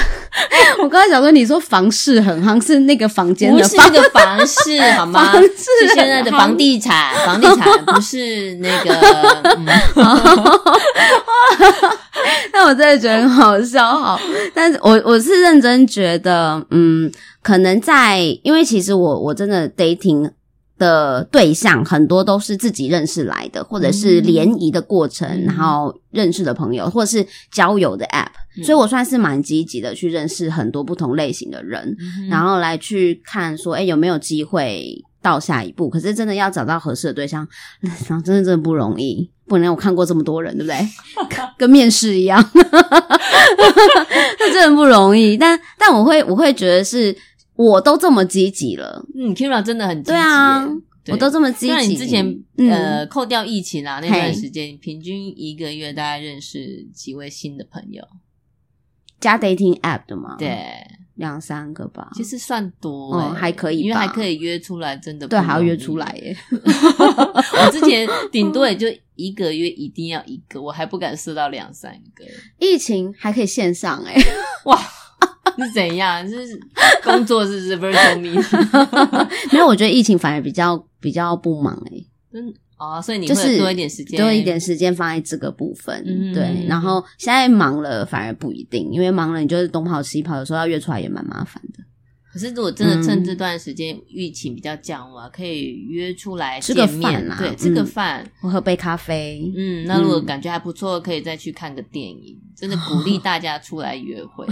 [0.80, 5.34] 我刚才想说，你说房市很夯，是那个房间的，不是那个房市好吗？
[5.40, 8.90] 是现在的房地产，房地产不是那个。
[12.54, 14.20] 那我真的觉得很好笑，好，
[14.56, 17.12] 但是我我是认真觉得，嗯，
[17.44, 20.32] 可能在，因为其实我我真的 dating。
[20.78, 31.96] 的对象很多都是自己认识来的，或者是联谊的过程，然后认识的朋友，或者是交友的 App，所以我算是蛮积极的去认识很多不同类型的人，
[32.30, 35.90] 然后来去看说，哎，有没有机会到下一步？
[35.90, 37.48] 可是真的要找到合适的对象，
[38.08, 39.30] 真的真的不容易。
[39.48, 40.78] 不能我看过这么多人，对不对？
[41.58, 42.44] 跟面试一样，
[44.40, 45.38] 那真的不容易。
[45.38, 47.16] 但但我会我会觉得是。
[47.58, 50.66] 我都这么积极了，嗯，Kira 真的很积极，对啊，
[51.08, 51.74] 我都这么积极。
[51.74, 58.04] 那你之前呃扣掉疫情啊那段时间，平均一个月大概认识几位新的朋友？
[59.20, 60.36] 加 dating app 的吗？
[60.38, 60.60] 对，
[61.16, 66.38] 两三个吧，其实算多，还可以，因为还可以约出来，真的对，还要约出来耶。
[66.54, 72.24] 我之前顶多也就一个月一定要一个，我还不敢设到两三个。
[72.64, 74.14] 疫情还可以线上哎，
[74.66, 74.80] 哇！
[75.58, 76.28] 是怎样？
[76.30, 76.60] 是
[77.04, 79.28] 工作是不是 virtual meeting？
[79.52, 82.04] 没有，我觉得疫情反而比较比较不忙哎。
[82.34, 86.04] 嗯哦，所以你会多一点时间，多一点时间放在这个部分。
[86.32, 91.84] 对，然后现在忙了反而不一定，因为忙了你就是东跑西跑，有时候要约出来也蛮麻烦的。
[92.38, 99.52] 可是，如果真的趁这段时间疫情比较降温，可以约出来吃个饭啊，对，吃个饭，喝杯咖啡。
[99.58, 102.38] 嗯，那如果感觉还不错，可以再去看个电影。
[102.56, 104.46] 真的鼓励大家出来约会，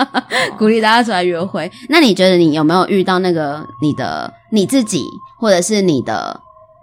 [0.58, 1.70] 鼓励大家出来约会。
[1.88, 5.02] 那你觉得你有没有遇到那个你的你自己，
[5.38, 6.38] 或者是你的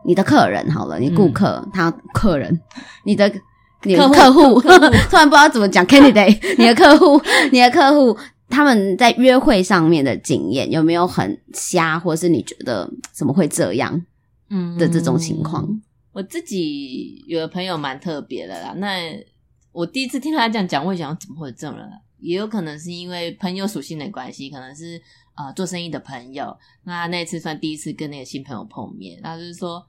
[0.05, 0.67] 你的客人？
[0.71, 2.59] 好了，你顾客他客人，
[3.05, 3.31] 你的
[3.83, 4.69] 你的客户， 突
[5.17, 8.17] 然不知道怎么讲，candidate，你的客户，你的客户。
[8.49, 14.05] 他们在约会上面的经验有没有很瞎，或是你觉得怎么会这样？
[14.49, 15.67] 嗯的这种情况，
[16.13, 18.73] 我自己有个朋友蛮特别的啦。
[18.77, 19.13] 那
[19.73, 21.85] 我第一次听他这样讲，我想怎么会这样了？
[22.19, 25.01] 也有可能是因为朋友属性的关系，可能是
[25.33, 26.57] 啊做生意的朋友。
[26.85, 29.85] 那那次算第一次跟那个新朋友碰面，他就是说，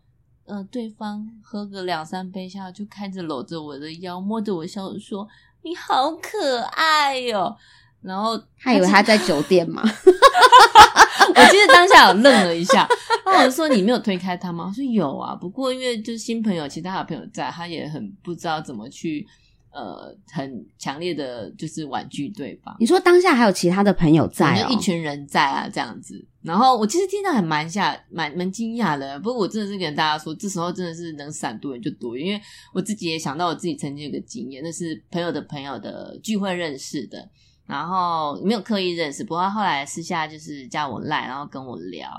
[0.47, 5.29] 呃，对方喝个两三杯下，就开始搂着我的腰，摸着我笑说
[5.63, 7.57] ：“你好可爱哟。”
[8.01, 12.89] 然后他以为他在酒店嘛， 我记得当下有愣了一下。
[13.25, 14.67] 那我说你没有推开他吗？
[14.69, 19.27] 我说有啊，不过因为就是新朋友，其他的朋友在，他也很不知道怎么去
[19.71, 22.75] 呃很强烈的就是婉拒对方。
[22.81, 26.25] 你说当下还有其他的朋友在，就一群人在啊这样子。
[26.41, 29.19] 然后我其实听到还蛮吓蛮蛮惊讶的。
[29.21, 32.41] 不过我真的是跟大家说，这时候真的是能闪多人就多远，因为
[32.73, 37.29] 我自己也想到我自己曾经有个经验，那是朋友的朋友的聚会认识的。
[37.69, 42.11] 然后没有刻意认识，不过后来私下就是加我赖，然后跟我聊。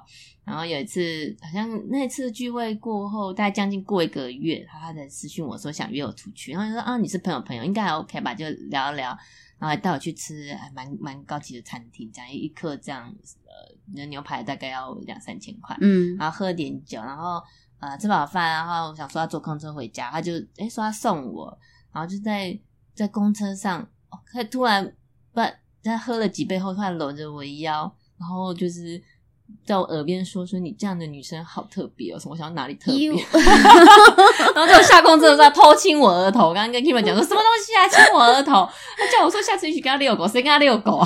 [0.45, 9.09] 然后有一次，好像那次聚会过后，大概将近过一个月，他才私讯我说想约我出去，然后就说啊，你是朋友朋友，应该还 OK 吧，就聊一聊，
[9.57, 13.11] 然后还带我去吃还蛮蛮高级的餐厅，这样一客这样
[13.45, 17.41] 呃，那牛排大概要两三千块，嗯，然后喝点酒，然后
[17.79, 21.55] 呃吃饱饭，然后想说要坐公车回家，他就哎说他送我，
[21.91, 22.59] 然后就在
[22.95, 23.87] 在公车上，
[24.31, 24.95] 他突然。
[25.41, 29.01] 不，在喝了几杯后，突然搂着我腰，然后就是
[29.65, 33.09] 在我耳边说：“说你这样的女生好特别哦，什么想要哪里特别？”
[34.53, 36.53] 然后就下公车在偷亲我额头。
[36.53, 38.67] 刚刚跟 Kim 讲说什么东西啊，亲我额头？
[38.97, 40.99] 他叫我说下次一起跟他遛狗，谁跟他遛狗？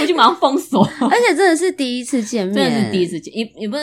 [0.00, 0.88] 我就马上封锁。
[1.10, 3.82] 而且真的是第一次见面，真的是第一次见，也也不是。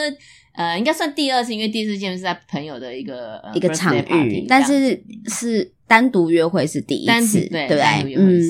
[0.54, 8.14] 呃，应该算第二次，因为第一次见面是在朋友的一个一个场域，但是是单独约会是第一次，对不对？
[8.16, 8.40] 嗯，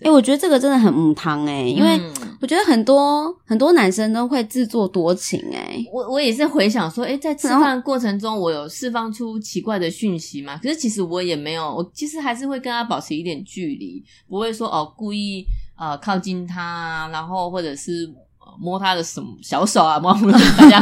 [0.00, 2.00] 哎，我觉得这个真的很母汤哎，因为
[2.40, 5.84] 我觉得很多很多男生都会自作多情哎。
[5.92, 10.56] 我我也是回想说，哎，在吃饭过程中，我有释放出奇怪的讯息嘛？
[10.62, 15.44] 可是其实我也没有，我其实还是会跟他保持一点距离，不会说哦故意
[15.78, 18.10] 呃靠近他，然后或者是。
[18.60, 19.98] 摸他的什么小手啊？
[19.98, 20.12] 摸
[20.58, 20.80] 大家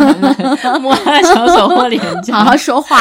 [0.80, 2.98] 摸 他的小手或脸，好好说话。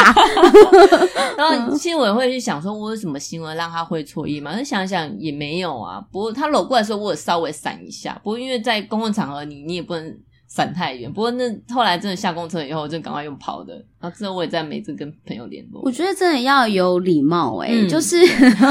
[1.35, 4.51] 然后其实我也会去想，说我有什么行为让他会错意嘛？
[4.55, 5.99] 那想想也没有啊。
[6.11, 8.13] 不过他搂过来的时候，我也稍微闪一下。
[8.23, 11.11] 不过因为在公共场合，你你也不能闪太远。
[11.11, 13.73] 不过那后来真的下公车以后，我就赶快用跑的。
[13.99, 15.81] 然后之后我也在每次跟朋友联络。
[15.83, 18.17] 我觉得真的要有礼貌哎，就是，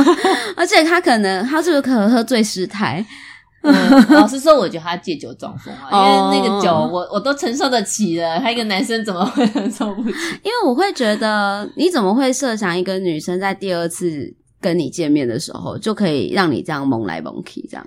[0.57, 3.05] 而且他可能他是不是可能喝醉失态？
[4.11, 10.17] 老实说，我觉得他借酒装疯啊，因为那个酒我我都承受得起了，他一个男生怎么会承 受不起？
[10.43, 14.35] 因为我会觉得，你怎么会设想一个女生在第二次？
[14.61, 17.87] 跟你见面的时候，就可以让你这样蒙来蒙去，这样。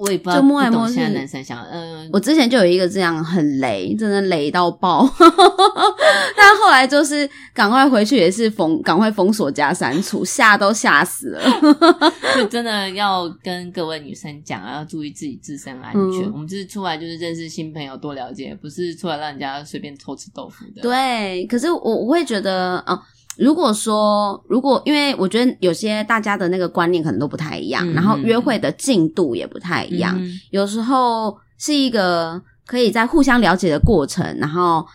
[0.00, 0.94] 我也不知道，就摸来摸去。
[0.94, 5.08] 现在男生想，嗯，我之前就有一个这样很雷，真的雷到爆。
[6.36, 11.42] 但后来就是赶快回去，也是封，赶快封锁加删除，吓都吓死了。
[12.34, 16.32] 就 真的要跟各位女生讲，要注意自己自身安全。
[16.32, 20.82] 我们就是出来就是认识新朋友，多了解，不是出来让人家随便偷吃豆腐的。
[20.82, 23.00] 对，可是我我会觉得啊。
[23.38, 30.18] 如果说，如果因为我觉得有些大家的那个观念可能都不太一样，然后约会的进度也不太一样，
[30.50, 34.86] 有时候是一个可以在互相了解的过程，然后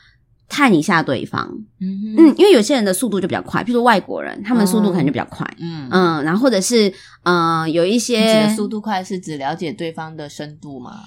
[0.49, 1.47] 探一下对方。
[1.80, 5.47] 嗯嗯，因为有些人的速度就比较快，譬如外国人，他们速度可能就比较快。
[5.60, 6.91] 嗯嗯，然后或者是
[7.23, 11.01] 嗯，有一些速度快是指了解对方的深度吗？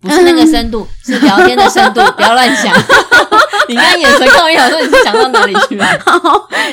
[0.00, 2.72] 不是那个深度， 是聊天的深度，不要乱想。
[3.68, 5.86] 你看眼神看我一样，说你是想到哪里去了？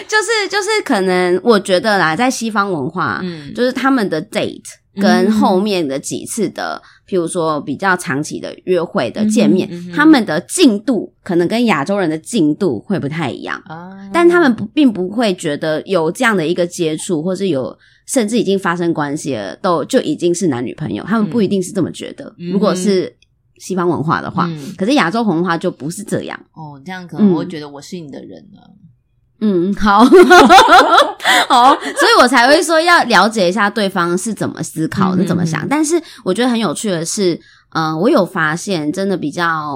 [0.07, 4.61] 就是就是，可能我觉得啦，在西方文化，嗯，就是他们的 date
[5.01, 14.09] 跟后面的几次的，譬如说比较长期的约会的见面，他们的进度可能跟亚洲人的进度会不太一样啊。
[14.13, 21.03] 但他们不并不会觉得有这样的一个接触，或是有甚至已经发生关系了，都就已经是男女朋友。
[21.03, 22.33] 他们不一定是这么觉得。
[22.51, 23.15] 如果是。
[23.57, 26.77] 西方文化的话，可是亚洲文化就不是这样哦。
[26.85, 28.69] 这样可能我会觉得我是你的人了。
[29.39, 29.99] 嗯，好，
[31.49, 35.67] 好，所以我才会说要了解一下对方是怎么思考是，怎么想。
[35.67, 37.39] 但是我觉得很有趣的是，
[37.73, 39.75] 嗯，我有发现，真的比较，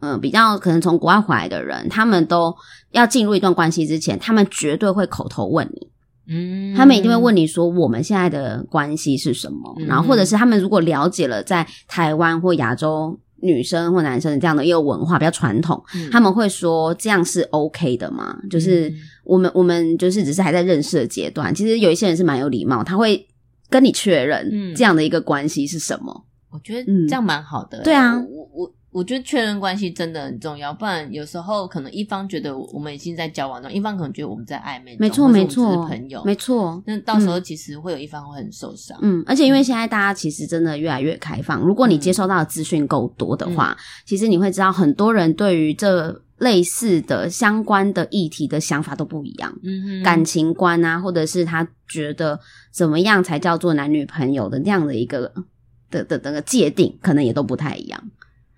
[0.00, 2.54] 嗯，比较可能从国外回来的人，他们都
[2.92, 5.88] 要进入一段关系之前，他们绝对会口头问你。
[6.28, 18.38] 嗯，他们一定会问你说我们现在的关系是什么，然后或者是他们如果了解了在台湾或亚洲女生或男生这样的一个文化比较传统，他们会说这样是 OK 的吗？
[18.48, 18.92] 就是
[19.24, 23.28] 我们我们就是只是还在认识的阶段，其实有一些人是蛮有礼貌，他会
[23.68, 26.24] 跟你确认这样的一个关系是什么。
[26.50, 27.82] 我觉得这样蛮好的。
[27.82, 28.72] 对啊，我我。
[28.92, 36.82] 我觉得确认关系真的很重要，不然有时候可能一方觉得我们已经在交往中，一方可能觉得我们在暧昧，没错没错，朋友没错。
[36.86, 38.98] 那到时候其实会有一方会很受伤。
[39.00, 43.74] 嗯，而且因为现在大家其实真的越来越开放，如果你接收到的资讯够多的话，
[44.04, 49.50] 其实你会知道很多人对于这类似的相关的议题的想法都不一样。
[49.62, 52.38] 嗯哼，感情观啊，或者是他觉得
[52.70, 55.32] 怎么样才叫做男女朋友的那样的一个
[55.90, 58.02] 的的那个界定，可能也都不太一样。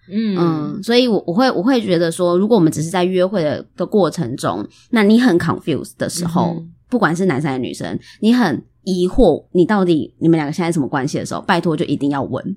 [0.08, 12.56] 嗯所以，我我会我会觉得说，如果我们只是在约会的的过程中，那你很 confused 的时候，不管是男生还是女生，你很疑惑，你到底你们两个现在什么关系的时候，拜托就一定要问。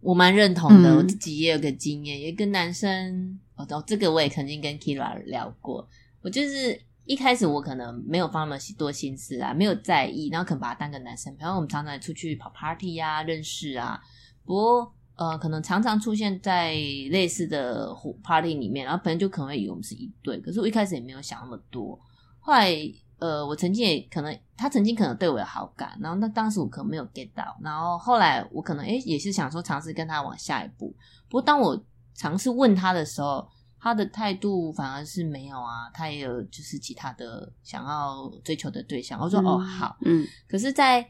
[0.00, 5.88] 我蛮认同的，我自己也有个经验，也跟男生，哦，这个我也曾经跟 Kira 聊过，
[6.22, 6.80] 我就是。
[7.06, 13.98] 一开始我可能没有放那么多心思啊，没有在意，然后可能把他当个男生，然后我们常常出去跑 party 呀、认识啊。
[14.44, 16.72] 不过呃，可能常常出现在
[17.10, 21.98] 类似的 party 里面，然后朋友就可能会以为我们是一对，可是我一开始也没有想那么多。
[22.40, 22.74] 后来
[23.18, 30.88] 呃，我曾经也可能他曾经可能对我有好感，然后那当时我可能没有 get 到，然后后来我可能诶也是想说尝试跟他往下一步。
[31.28, 31.78] 不过当我
[32.14, 33.46] 尝试问他的时候，
[33.78, 39.20] 他的态度反而是没有啊，他也有就是其他的想要追求的对象。
[39.20, 41.06] 我说哦好，嗯，可是，在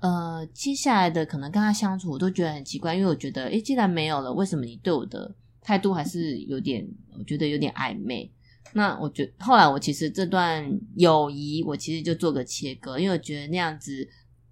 [0.00, 6.86] 呃接下来的可能跟他相处，我都觉得很奇怪，因为我觉得，诶，既然没有了，为什么你对我的态度还是有点，
[7.18, 8.30] 我觉得有点暧昧？
[8.74, 14.08] 那我觉后来我其实这段友谊，我其实就做个切割，因为我觉得那样子。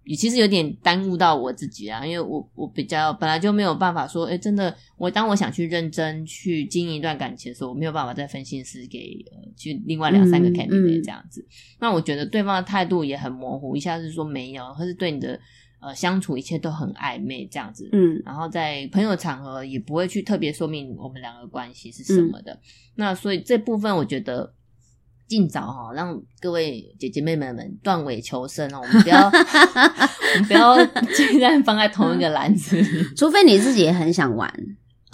[0.07, 11.45] 也其实有点耽误到我自己啊，因为我我比较本来就没有办法说，哎，真的，我当我想去认真去经营一段感情的时候，我没有办法再分心思给呃去另外两三个 candidate 这样子。
[11.81, 15.37] 那我觉得对方的态度也很模糊，一下子说没有，或是对你的
[15.81, 17.89] 呃相处一切都很暧昧这样子。
[17.93, 22.57] 嗯，然后在朋友场合也不会去特别说明我们两个关系是什么的。
[22.95, 24.55] 那所以这部分我觉得。
[25.29, 28.81] 尽早哈，让各位姐姐妹妹们断尾求生哦！
[28.83, 34.53] 我们不要， 我们不要鸡蛋放在同一个篮子里，除非你自己也很想玩。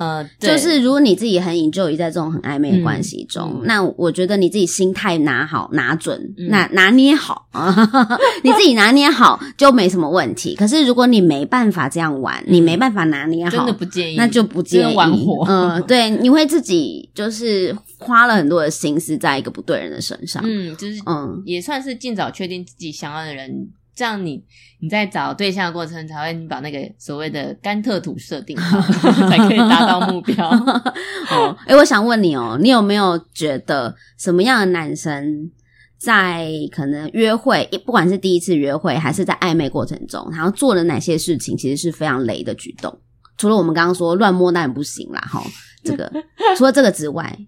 [0.02, 7.76] 呃，就是如果你自己很 enjoy 在这种很暧昧的关系中，那我觉得你自己心态拿好、拿准、拿拿捏好啊，
[8.42, 10.54] 你自己拿捏好就没什么问题。
[10.58, 15.44] 可是如果你没办法这样玩，你没办法拿捏好，真的不建议，那就不建议玩火。
[15.48, 20.42] 嗯，对，你会自己就是花了很多的心思在一个不对人的身上。
[20.44, 23.68] 嗯，就是嗯，也算是尽早确定自己想要的人。
[23.94, 24.42] 这样你
[24.80, 28.80] 你在找对象的过程才会你把那个所谓的甘特图设定好，
[29.28, 30.48] 才可以达到目标。
[31.30, 35.50] 哦，哎，我想问你哦，你有没有觉得什么样的男生
[35.98, 42.98] 在可能约会，不管是第一次约会还是在暧昧过程中，然后做了哪些事情，其实是非常雷的举动？
[43.36, 45.42] 除了我们刚刚说乱摸当然不行啦，哈，
[45.84, 46.10] 这个
[46.56, 47.38] 除了这个之外，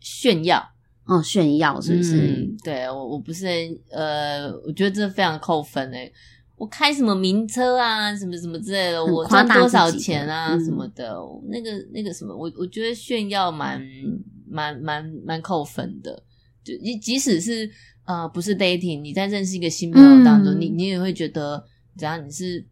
[0.00, 0.70] 炫耀。
[1.08, 2.46] 哦，炫耀是不是？
[2.62, 3.46] 对我，我不是
[3.90, 6.12] 呃，我觉得这非常扣分诶。
[6.54, 11.16] 我开什么名车啊，什么什么之类的，我赚多少钱啊，什么的，
[11.48, 13.80] 那个那个什么，我我觉得炫耀蛮
[14.46, 16.22] 蛮蛮蛮扣分的。
[16.62, 17.70] 就你即使是
[18.04, 21.64] 呃不是 dating，你在认识一个新朋友当中，你你也会觉得，
[21.96, 22.62] 只要你是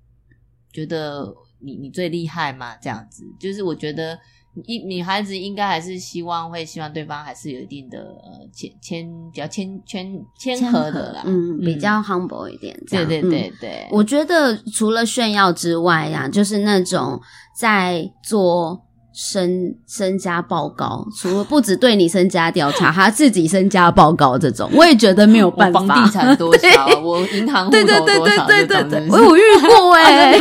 [0.71, 4.19] 觉得你你最厉害嘛，这样子，就是我觉得。
[4.65, 12.75] 一女孩子应该还是希望会希望对方还是有一定的呃谦谦比较谦谦谦和的啦，嗯，比较 humble 一点。
[12.89, 17.21] 对对对对，我觉得除了炫耀之外呀，就是那种
[17.55, 18.86] 在做。
[19.19, 25.81] 身身家报告，除了不止对你身家调查， 他自己身家报告这种，我也觉得没有办法。
[25.81, 26.87] 房地产多少？
[27.01, 28.47] 我银行户头多少？
[28.47, 30.39] 对对对，我有遇过 哎。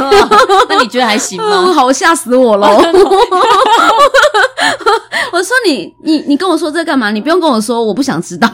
[0.68, 1.72] 那你觉得还行吗？
[1.72, 2.68] 好吓死我了！
[5.32, 7.12] 我说你你你跟我说这干嘛？
[7.12, 8.50] 你不用跟我说，我不想知道。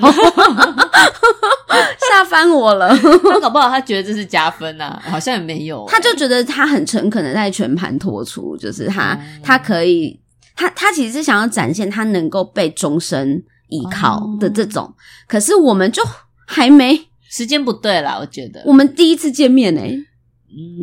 [2.11, 2.89] 吓翻我了！
[2.97, 5.85] 他搞不好他觉得这是加分呐，好像也没有。
[5.89, 10.19] 他就觉得他很诚恳的在全盘托出，就是他他可以，
[10.55, 14.93] 他他其实是想要展现他能够被终身依靠的这种。
[15.27, 16.03] 可是我们就
[16.45, 19.95] 还没时间不对啦，我觉得我们第一次见面哎，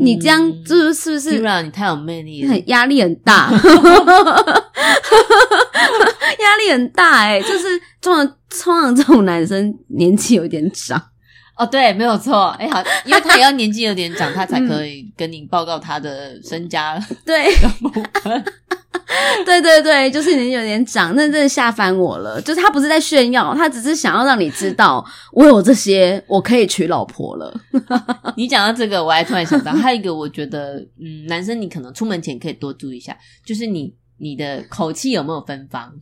[0.00, 1.62] 你这样就是是不是？
[1.62, 3.58] 你太有魅力，很压力很大，压
[6.58, 8.26] 力很大哎，就是通常
[8.62, 11.02] 通常这种男生年纪有点长。
[11.56, 12.50] 哦，对，没有错。
[12.50, 16.96] 哎，好，因为他也要年纪有点长，他才可以跟你报告他的身家。
[17.26, 17.52] 对，
[19.44, 22.40] 对对对，就是年纪有点长，那真的吓翻我了。
[22.40, 27.52] 就是他不是在炫耀，他只是想要让你知道，我有这些，我可以娶老婆了。
[28.36, 35.92] 你讲到这个，我还突然想到，还有一个，我觉得，嗯，男生你可能出门前可以多注意一下，就是你你的口气有没有芬芳。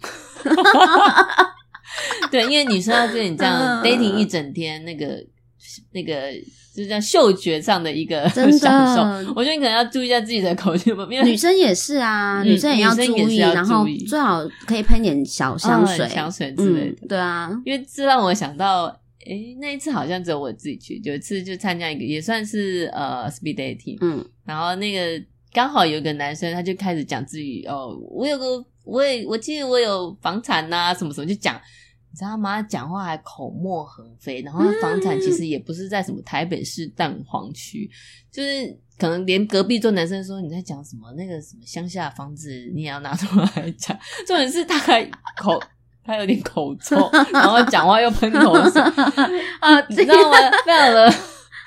[2.31, 5.25] 对，因为女生要跟你这样 dating 一整天，那个。
[5.93, 6.33] 那个
[6.75, 8.51] 就是叫嗅觉上的一个 享
[8.95, 10.91] 受，我觉得你可能要注意一下自己的口气。
[11.25, 17.09] 女生也是啊，女生也要注意，然后最好可以喷点小香水、香水之类的。
[17.09, 18.85] 对啊，因为这让我想到，
[19.27, 25.23] 哎，那一次好像只有我自己去，有一次就参加一个也算是呃 speed dating，嗯，然后那个
[25.57, 31.59] 刚好有一个男生，他就开始讲自己哦，我有个，我也我记得我有房产呐，什么什么就讲。
[32.11, 32.61] 你知道吗？
[32.63, 37.91] 讲话还口沫横飞，然后房产其实也不是在什么台北市蛋黄区，
[38.31, 43.99] 就是可能连隔壁座男生说你在讲什么那个什么乡下房子，你也要拿出来讲。
[44.27, 45.03] 重点是他还
[45.39, 45.59] 口
[46.05, 48.83] 他有点口臭， 然后讲话又喷口水，
[49.61, 50.37] 啊，你知道吗？
[50.67, 51.15] 非常的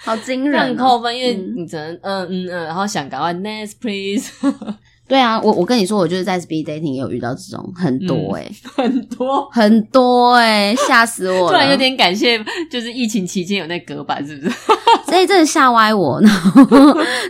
[0.09, 4.31] 好惊人，很扣分，因为你只能嗯嗯嗯，然后想赶快 next please。
[5.07, 11.47] 对啊，我我跟你说，我就是在 speed dating 也有遇到这种很多哎，很多 很多哎，吓死我了！
[11.49, 12.39] 突然有点感谢，
[12.71, 14.55] 就是疫情期间有那隔板，是不是？
[15.09, 16.21] 所以真的吓歪我。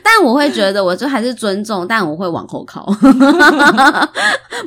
[0.03, 2.85] 但我会觉得，我就还是尊重，但我会往后靠。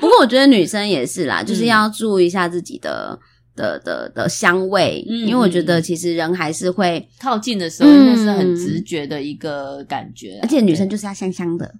[0.00, 3.18] 不过我觉得女生也是啦，就是要注意一下自己的
[3.54, 11.72] 的的的香味，因为我觉得其实人还是会靠近的时候，那是很直觉的一个感觉，而且女生就是要香香的。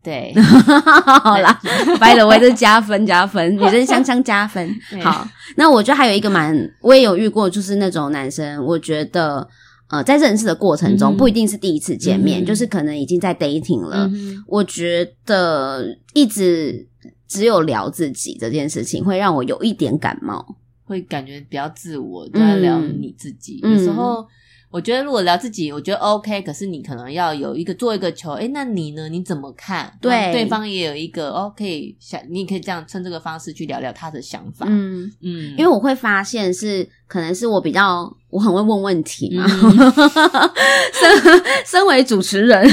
[0.00, 0.32] 对，
[1.22, 1.60] 好啦，
[2.00, 4.74] 白了我这加分加分，女生香香加分。
[5.02, 9.46] 好，那我觉得还有一个蛮，我也有遇过，就是那种男生，我觉得
[9.90, 14.08] 呃，在认识的过程中，不一定是第一次见面，就是可能已经在 dating 了。
[14.46, 16.86] 我觉得一直
[17.26, 20.56] 只有聊自己这件事情，会让我有一点感冒，
[20.88, 24.26] 会感觉比较自我，都在聊你自己，有时候。
[24.70, 26.42] 我觉得如果聊自己，我觉得 OK。
[26.42, 29.08] 可是你可能要有一个做一个球，哎，那你呢？
[29.08, 29.90] 你怎么看？
[29.98, 34.66] 对，对方也有一个 OK，想你可以这样趁这个方式去聊聊他的想法。
[34.68, 39.48] 嗯嗯，因为我会发现是可能是我比较我很会问问题嘛，
[40.92, 42.70] 身身为主持人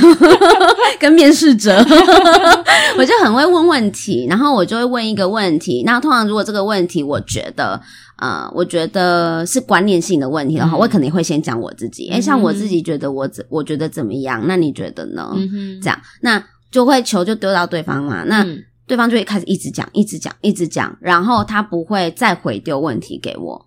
[0.99, 1.77] 跟面试者，
[2.99, 5.83] 我就很会问问题，然后我就会问一个问题。
[5.85, 7.81] 那通常如果这个问题，我觉得。
[8.15, 12.09] 啊，我觉得是观念性的问题的话，我肯定会先讲我自己。
[12.09, 14.43] 哎，像我自己觉得我怎，我觉得怎么样？
[14.47, 15.33] 那你觉得呢？
[15.81, 18.23] 这样，那就会球就丢到对方嘛。
[18.23, 18.45] 那
[18.87, 23.65] 对方就会开始一直讲，一直讲，一直讲，然后他不会再回丢问题给我。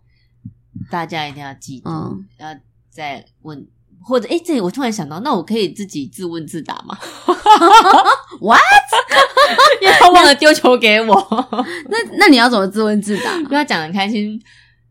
[0.91, 1.89] 大家一定要记住，
[2.39, 2.49] 要
[2.91, 3.67] 再问。
[4.09, 6.97] 或者，哎，这里我突然想到，那我可以自己自问自答吗？
[8.41, 8.61] What？
[9.83, 11.15] 因为他忘了丢球给我。
[11.89, 13.33] 那那你要怎么自问自答？
[13.49, 14.41] 跟他讲的开心。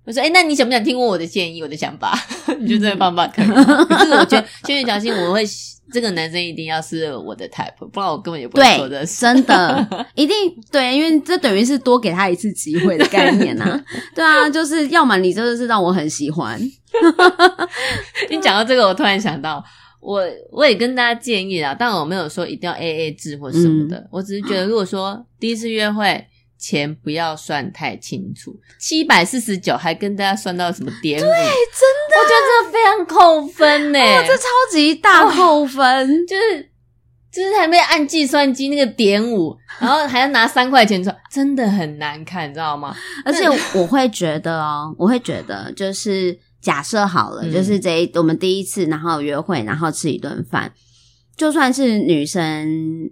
[0.08, 2.18] 我说，哎，那你想不想听过我的建议、我的想法？
[2.60, 3.46] 你觉得这个方法可以？
[3.46, 5.44] 可是我觉得， 千与小心，我会。
[5.90, 9.06] 这个男生一定要是我的 type，不然我根本也不会说的。
[9.06, 10.36] 真的， 一定
[10.70, 13.82] 对，因为这等于是多给他一次机会的概念呐。
[14.14, 16.60] 对啊，就是要么你真的是让我很喜欢。
[18.30, 19.64] 你讲到这个，我突然想到，
[20.02, 26.28] 我我也跟大家建议啦，但我没有说一定要 A A 制或什么的，我只是觉得，如果说第一次约会。
[26.58, 31.20] 钱不要算太清楚，七百四十九还跟大家算到什么点？
[31.20, 36.70] 对，真的，我觉得这非常扣分呢，这超级大扣分， 就是
[37.32, 42.96] 就是还没按计算机那个点五，然后还要拿三块钱出来，真的很难看，你知道吗？
[43.24, 43.48] 而且
[43.80, 50.74] 我会觉得哦，我会觉得就是假设好了，就是这我们第一次然后约会，然后吃一顿饭，
[51.36, 53.12] 就算是女生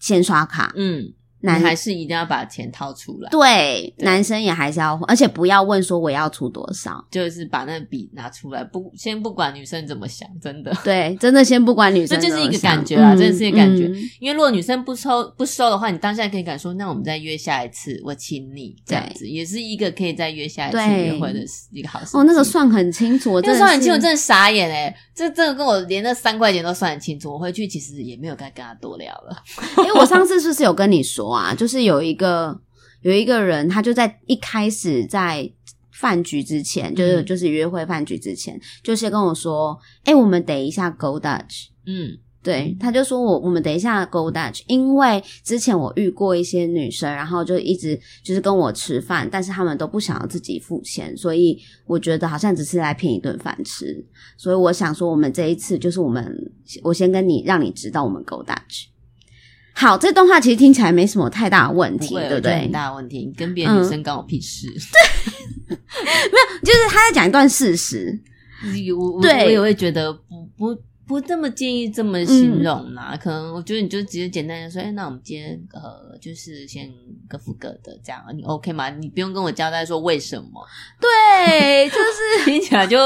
[0.00, 1.12] 先刷卡，嗯。
[1.40, 13.86] 男还是一定要把钱掏出来，对，男生也还是要，而且不要问说我要出多少，就是把那笔拿出来，不先不管女生怎么想，真的，对，真的先不管女 生，这就是一个感觉啊，真的是一个感觉。
[14.18, 22.16] 因为如果女生不收不收的话，你当下可以敢说，那我们再约下一次，我请你这样子，也是一个可以再约下一次约会的一个好事。
[22.16, 29.36] 哦，那 个算很清楚，那算很清楚，真的傻眼哎，这这个跟我连那三块钱都算很清楚，我回去其实也没有再跟他多聊了，
[29.78, 31.25] 因为我上次是不是有跟你说。
[31.28, 32.60] 啊，就是有一个
[33.02, 35.50] 有一个人，他就在一开始在
[35.92, 54.04] 饭局之前，就是就是约会饭局之前，就先跟我说：“哎，我们等一下 go Dutch。”嗯，对，他就说我我们等一下 go Dutch，因为之前我遇过一些女生，然后就一直就是跟我吃饭，但是他们都不想要自己付钱，所以我觉得好像只是来骗一顿饭吃，
[54.36, 56.52] 所以我想说，我们这一次就是我们
[56.82, 58.88] 我先跟你让你知道我们 go Dutch。
[59.78, 62.60] 好，这段话其实听起来没什么太大的问题，对不对？
[62.62, 64.66] 很大的问题，你跟别的女生关我屁事。
[64.68, 65.76] 对， 没
[66.32, 68.18] 有，就是他在讲一段事实。
[68.98, 70.80] 我我我也会觉得不不。
[71.06, 76.90] 不这么建议这么形容啦，可能我觉得你就直接简单的说，哎，那我们今天呃，就是先
[77.28, 78.90] 各付各的这样，你 OK 吗？
[78.90, 80.66] 你不用跟我交代说为什么。
[81.00, 82.98] 对，就是 听起来就，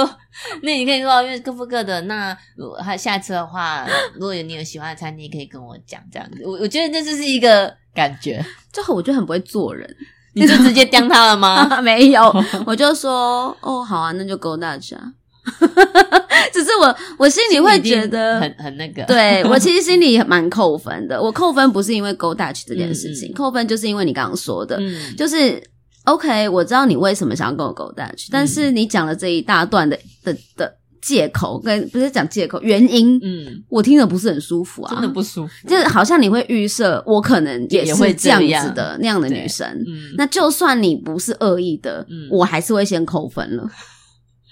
[0.62, 2.00] 那你可以说因为各付各的。
[2.02, 2.34] 那
[2.82, 6.42] 还下次的话，如果有你有喜欢的餐厅，可以跟我讲这样子。
[6.42, 8.42] 我我觉得这就是一个感觉，
[8.72, 9.94] 最后我觉得很不会做人，
[10.34, 11.80] 你就直接刁他了吗？
[11.82, 12.34] 没有，
[12.64, 15.12] 我就说哦，好啊，那就 Go Dutch 啊。
[16.52, 21.20] 只是我，我心里会觉得很很那个，对 我其实心里蛮扣分的。
[21.20, 24.78] 我扣分不是因为 Go Dutch 这件事情，扣分就是因为你刚刚说的，
[25.16, 25.62] 就是
[26.04, 35.68] OK，我知道你为什么想要跟我 Go Dutch，但是你讲了这一大段的的的借口，跟不是讲借口原因，嗯，我听着不是很舒服啊，真的不舒服。
[35.68, 42.28] 就是好像你会预设我可能也是这样子的那样的女生，嗯，那就算你不是恶意的，嗯。
[42.30, 43.68] 我还是会先扣分了，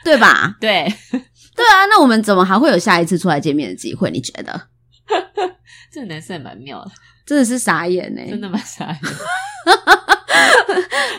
[0.08, 0.56] 对吧？
[0.58, 0.90] 对，
[1.54, 4.10] 对啊，那我们怎么还会有下一次出来见面的机会？
[4.10, 4.60] 你觉得？
[5.92, 6.90] 这个男生也蛮妙的，
[7.26, 8.98] 真的是傻眼呢、真的蛮傻眼。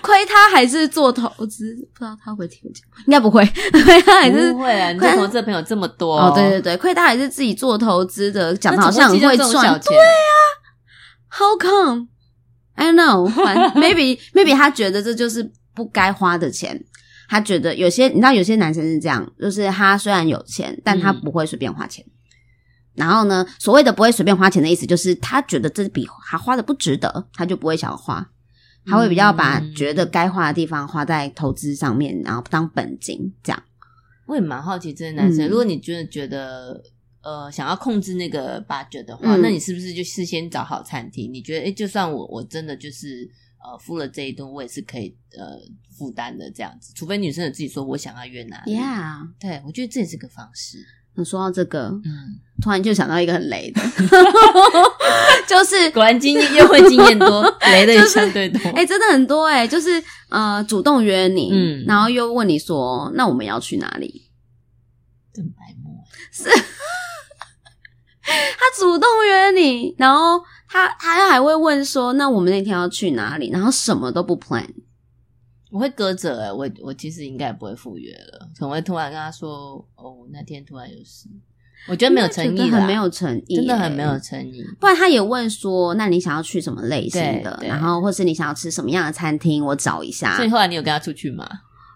[0.01, 3.45] 亏他还是做投资，不知道他会听我讲，应该不会。
[3.71, 9.79] 亏他还是不会啊，你做投资的朋友这么多哦，对对对，亏他还是自己做投资的，讲的好像很会赚。
[9.79, 9.97] 钱
[11.29, 12.07] ，How come?
[12.75, 13.27] I don't know.
[13.27, 16.81] 反 maybe maybe 他觉得这就是不该花的钱。
[17.29, 22.03] 他觉得有些你知道，有些男生是这样，就是他虽然有钱，但他嗯不会随便花钱。
[22.95, 28.29] 然后呢，所谓的不会随便花钱的意思，就是他觉得这笔他花的不值得，他就不会想要花。
[28.85, 33.63] 他会比较把嗯觉得该花的地方花在投资上面，然后当本金这样。
[34.25, 36.81] 我也蛮好奇这些男生，嗯如果你真的觉得
[37.21, 41.31] 呃想要控制那个 budget 的话，嗯那你是不是就事先找好餐厅？
[41.31, 43.29] 你觉得，哎，就算我我真的就是
[43.63, 45.57] 呃付了这一顿，我也是可以呃
[45.97, 48.75] 负担的这样子，除非女生有自己说我想要约哪里。
[48.75, 50.77] Yeah，对，我觉得这也是个方式。
[51.15, 53.81] 那说到这个，嗯，突然就想到一个很雷的，
[55.47, 58.59] 就是果然经验约会经验多， 雷的也相对多。
[58.71, 64.29] 哎、真的很多哎、就是呃，主动约你，嗯然后又问你说，那我们要去哪里？
[65.33, 66.03] 真白目。
[68.31, 70.39] 他主动约你，然后
[70.69, 73.49] 他他还会问说，那我们那天要去哪里？
[73.49, 74.67] 然后什么都不 plan，
[75.71, 81.27] 我会搁着哎、我我其实应该也不会赴约了，可能会突然跟他说，哦，那天突然有事，
[81.87, 84.19] 我觉得没有诚意很没有诚意、真的很没有。
[84.19, 84.63] 诚意。
[84.79, 87.59] 不然他也问说，那你想要去什么类型的？
[87.63, 89.65] 然后或是你想要吃什么样的餐厅？
[89.65, 90.45] 我找一下所。
[90.45, 91.49] 以后来你有跟他出去吗？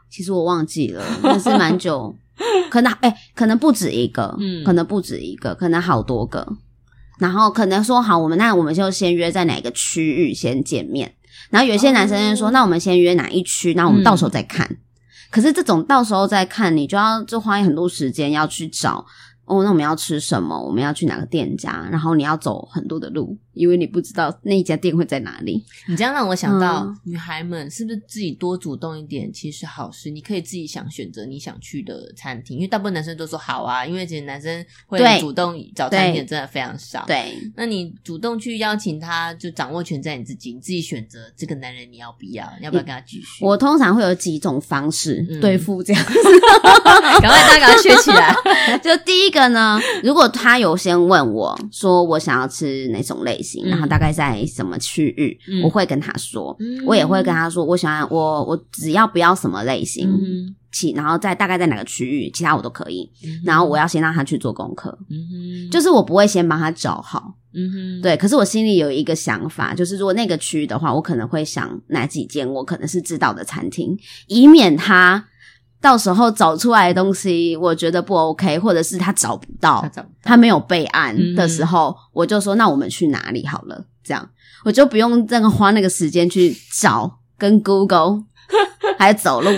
[0.09, 2.15] 其实我忘记了，但是蛮久，
[2.71, 6.57] 可能哎、可能不止一个，嗯可能不止一个，可能好多个。
[7.23, 11.09] 然后可能说好，我们那我们就先约在哪个区域先见面。
[11.49, 14.69] 然后有些男生就说，哦那我们先约哪一区，然后我们到时候再看。
[15.31, 19.05] 可是这种到时候再看，你就要就花很多时间要去找
[19.45, 20.61] 哦，那我们要吃什么？
[20.61, 21.87] 我们要去哪个店家？
[21.89, 25.63] 然后你要走很多的路，因为你不知道那一家店会在哪里。
[25.87, 30.09] 你这样让我想到，嗯女孩们是不是自己多主动一点，其实好事。
[30.09, 43.43] 你可以自己想选择你想去的餐厅，因为大部分男生都说好啊，因为其实男生会主动找餐厅真的非常少。，对，那你主动去邀请他，就掌握权在你自己，你自己选择这个男人你要不要，你要不要跟他继续？
[43.45, 46.13] 我通常会有几种方式嗯对付这样子
[47.21, 48.35] 赶快大家赶快学起来。
[48.83, 63.07] 就第一个呢，如果他有先问我说我想要吃哪种类然后大概在什么区域，嗯我会跟他说，嗯我也会跟他说，我喜欢我我只要不要什么类型，嗯其然后在大概在哪个区域，其他我都可以。
[63.21, 68.17] 哼然后我要先让他去做功课，嗯，就是我不会先帮他找好，嗯，对。
[68.17, 73.95] 可是我心里有一个想法，就是如果那个区域的话，我可能会想哪几间我可能是知道的餐厅，
[74.27, 75.27] 以免他。
[75.83, 80.15] 到时候找出来的东西，我觉得不 OK，或者是他找不到，他找不到。
[80.23, 84.29] 他没有备案嗯的时候，我就说那我们去哪里好了，这样
[84.63, 88.23] 我就不用这个花那个时间去找跟 Google
[88.97, 89.49] 还有走路，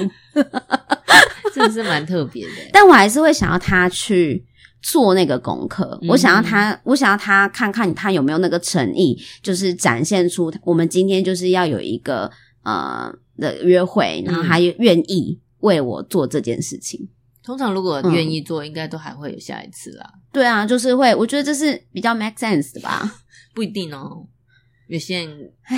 [1.54, 2.52] 真的是蛮特别的。
[2.74, 4.44] 但我还是会想要他去
[4.82, 6.10] 做那个功课，嗯。
[6.10, 12.32] 我想要他，我想要他看看他有没有那个诚意，就是展现出我们今天就是要有一个
[12.64, 14.44] 呃的约会，然后嗯。
[14.44, 17.10] 还愿意为我做这件事情。
[17.44, 23.24] 通常如果嗯愿意做，应该都还会有下一次啦，对啊，就是会，我觉得这是比较 make sense 的吧。
[23.54, 24.28] 不一定哦。
[24.88, 25.78] 有些人，唉，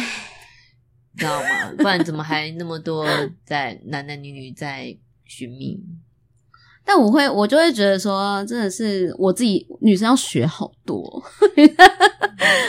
[1.13, 1.73] 你知道吗？
[1.77, 3.05] 不然怎么还那么多
[3.45, 5.77] 在男男女女在寻觅？
[6.85, 11.21] 但我会，我就会觉得说，真的是我自己女生要学好多，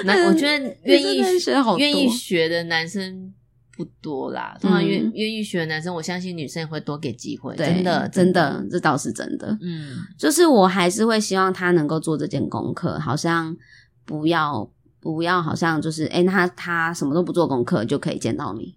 [0.04, 3.32] 那 我觉得愿意学好多愿意学的男生
[3.78, 4.58] 不多啦。
[4.60, 7.54] 通常愿意学的男生，我相信女生也会多给机会。
[7.54, 9.56] 真的，真的，这倒是真的。
[9.62, 13.56] 嗯，就是我还是会希望他能够做这件功课，好像
[14.04, 14.68] 不要
[14.98, 18.74] 不要，好像就是哎、诶他他什么都不做功课就可以见到你。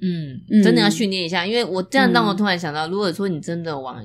[0.00, 4.04] 嗯嗯，真的要训练一下，因为我这样让我嗯突然想到，如果说你真的往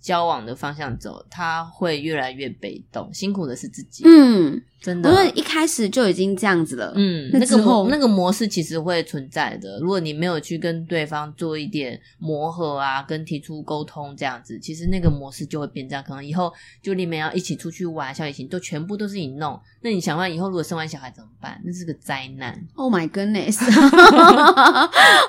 [0.00, 4.04] 交往的方向走，他会越来越被动，辛苦的是自己。
[4.06, 7.56] 嗯，真的，因为一开始就已经这样子了，嗯，那个
[7.90, 9.80] 那个模式其实会存在的。
[9.80, 16.04] 如果你没有去跟对方做一点磨合啊，跟提出沟通这样子，其实那个模式就会变这样。
[16.06, 19.60] 可能以后就你们要一起出去玩、小旅行，都全部都是你弄。
[19.80, 21.60] 那你想问以后如果生完小孩怎么办？
[21.64, 22.56] 那是个灾难。
[22.76, 23.58] Oh my goodness!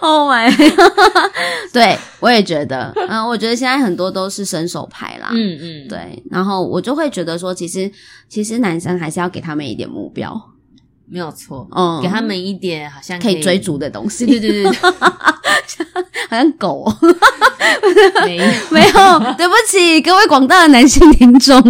[0.02, 0.52] Oh my，
[1.74, 7.90] 对我也觉得，嗯、我觉得现在很多都是伸手牌啦，嗯嗯，，对，然后我就会觉得说，其实
[8.28, 10.40] 其实男生还是要给他们一点目标，
[11.06, 11.68] 没有错。
[11.76, 14.72] 嗯，给他们一点好像可以追，逐的东西，对对对
[16.30, 16.98] 好像狗、哦，
[18.26, 21.62] 没有 没有，对不起各位广大的男性听众，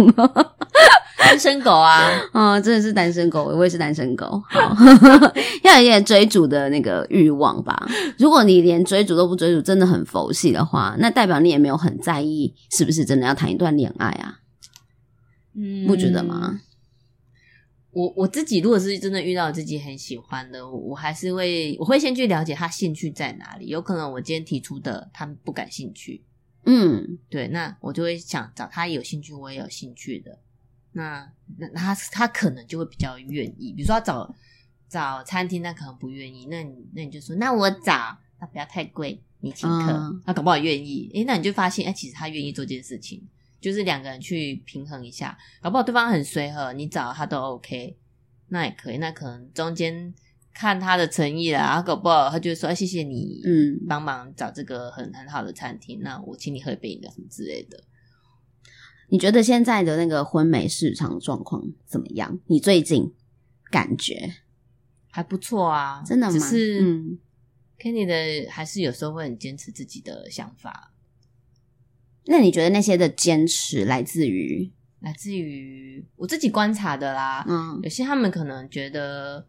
[1.18, 4.76] 单身狗啊，哦，真的是单身狗，我也是单身狗，好，
[5.62, 7.86] 要有一点追逐的那个欲望吧。
[8.18, 14.38] 如果你连追逐都不追逐，真的很佛系的话，那代表你也没有很在意是不是真的要谈一段恋爱啊？
[15.56, 16.60] 嗯不觉得吗？
[17.90, 23.66] 我我自己如果是真的遇到自己很喜欢的，我我还是会我会先去了解他兴趣在哪里。
[23.66, 26.22] 有可能我今天提出的他们不感兴趣，
[26.64, 30.38] 嗯对，那我就会想找他有兴趣，我也有兴趣的。
[30.92, 34.34] 那那那他他可能就会比较愿意，比如说他找
[34.88, 41.10] 找餐厅，他可能不愿意，那你那你就说那我找，那不要太贵，你请客，嗯他搞不好愿意。
[41.14, 43.26] 诶，那你就发现，哎、其实他愿意做这件事情，
[43.60, 47.96] 就是两个人去平衡一下，搞不好对方很随和，你找他都 OK，
[48.48, 48.98] 那也可以。
[48.98, 50.14] 那可能中间
[50.54, 57.82] 看他的诚意啦，然后搞不好他就会说，哎、谢谢你，嗯，帮忙找这个很很好的餐厅，那我请你喝一杯饮料什么之类的。
[59.10, 62.38] 你觉得现在的那个婚美市场状况怎么样？
[62.46, 63.14] 你最近
[63.70, 64.34] 感觉
[65.10, 66.32] 还不错啊，真的吗？
[66.32, 67.18] 只是嗯
[67.78, 70.92] ，Kenny 的还是有时候会很坚持自己的想法，
[72.30, 74.70] 那你觉得那些的坚持来自于
[75.00, 77.42] 来自于我自己观察的啦。
[77.48, 79.46] 嗯有些他们可能觉得，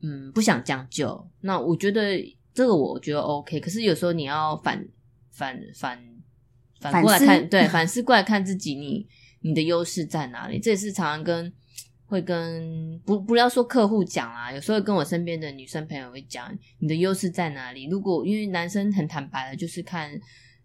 [0.00, 1.28] 嗯，不想将就。
[1.42, 2.18] 那我觉得
[2.54, 4.82] 这个我觉得 OK，可是有时候你要反
[5.30, 6.02] 反反
[6.80, 9.06] 反过来看，对， 反思过来看自己，你
[9.42, 10.58] 你的优势在哪里？
[10.58, 11.52] 这也是常常跟
[12.06, 17.88] 会跟不不要说客户讲啦，有时候跟我身边的女生朋友会讲，你的优势在哪里？
[17.90, 20.18] 如果因为男生很坦白的，就是看。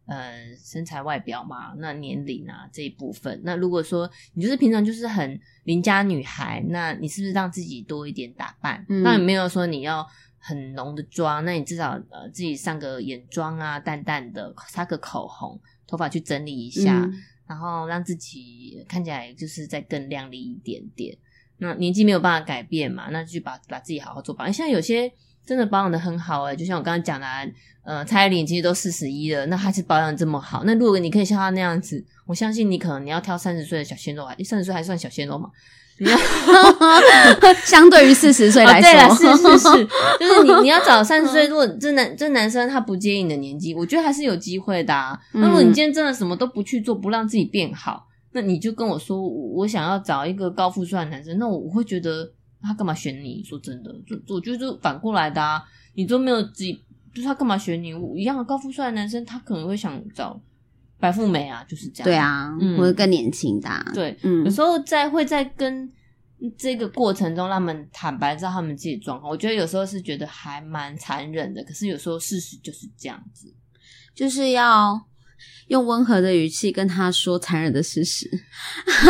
[0.08, 8.86] 呃，身材外表嘛，那年龄啊这一部分，那如果说你就是平常就是很邻家女孩，那你是不是让自己多一点打扮？
[8.88, 10.08] 嗯当然没有说你要
[10.40, 17.14] 很浓的妆，那你至少呃自己上个眼妆啊，淡淡的，擦个口红，头发去整理一下，嗯
[17.46, 21.18] 然后让自己看起来就是再更靓丽一点点。
[21.58, 24.54] 那年纪没有办法改变嘛，那就把把自己好好做保养。
[24.54, 25.12] 现在有些
[25.48, 27.44] 真的保养的很好哎、就像我刚刚讲的、啊，
[27.84, 30.64] 呃，蔡依林其实都四十一了，那还是保养这么好。
[30.66, 35.50] 那如果你可以像她那样子，我相信你可能你要挑三十岁的小鲜肉，啊三十岁还算小鲜肉嘛？
[36.00, 36.18] 你要
[37.66, 39.88] 相对于四十岁来哦、对了，说，是是是，
[40.20, 45.20] 就是你你要找三十岁，如果这男这男生他不介意你的年纪，我觉得还是有机会的、啊。
[45.34, 52.32] 嗯那如果你今天真的什么都不去做，不让自己变好，那你就跟我说，我我想要找一个高富帅的男生，那我我会觉得
[52.62, 53.44] 他干嘛选你？
[53.44, 56.74] 说真的，就我觉得就反过来的啊，你都没有自己，
[57.14, 57.94] 就是他干嘛选你？
[57.94, 60.40] 我一样的高富帅的男生，他可能会想找
[61.00, 62.06] 白富美啊，就是这样。
[62.06, 65.92] 对啊，嗯或者更年轻的、啊，对，嗯有时候在会在跟
[66.58, 69.32] 这个过程中，他们坦白知道他们自己的状况。
[69.32, 73.54] 我觉得有时候是觉得还蛮残忍的，可是有时候事实就是这样子。
[74.14, 75.00] 就是要
[75.68, 78.30] 用温和的语气跟他说残忍的事实。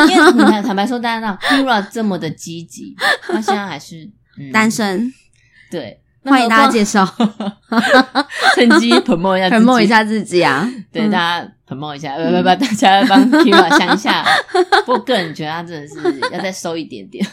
[0.09, 4.09] 因为你看，坦白说，大家知道 Kira 这么的积极，他现在还是、
[4.39, 5.11] 嗯、单，身，
[5.69, 7.05] 对，欢迎大家介绍
[8.55, 10.69] 趁机 promote 一下自己，promote 一，下自己啊。
[10.91, 14.25] 对，嗯大家 promote 一下，不不不，大家帮 Kira 想一下。
[14.85, 17.25] 不过个人觉得他真的是要再收一点点，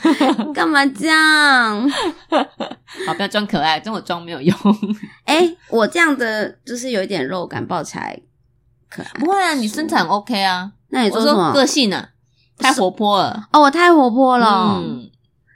[0.53, 1.91] 干嘛这样？
[3.07, 4.57] 好，不要装可爱，跟我装没有用。
[5.25, 8.21] 哎、我这样的就是有一点肉感，抱起来
[8.95, 9.11] 可爱。
[9.15, 10.71] 不会啊，你身材 OK 啊。
[10.91, 11.53] 那你我说说什么？
[11.53, 12.07] 个性呢、
[12.59, 13.49] 太活泼了。
[13.53, 15.11] 哦，我太活泼了，嗯，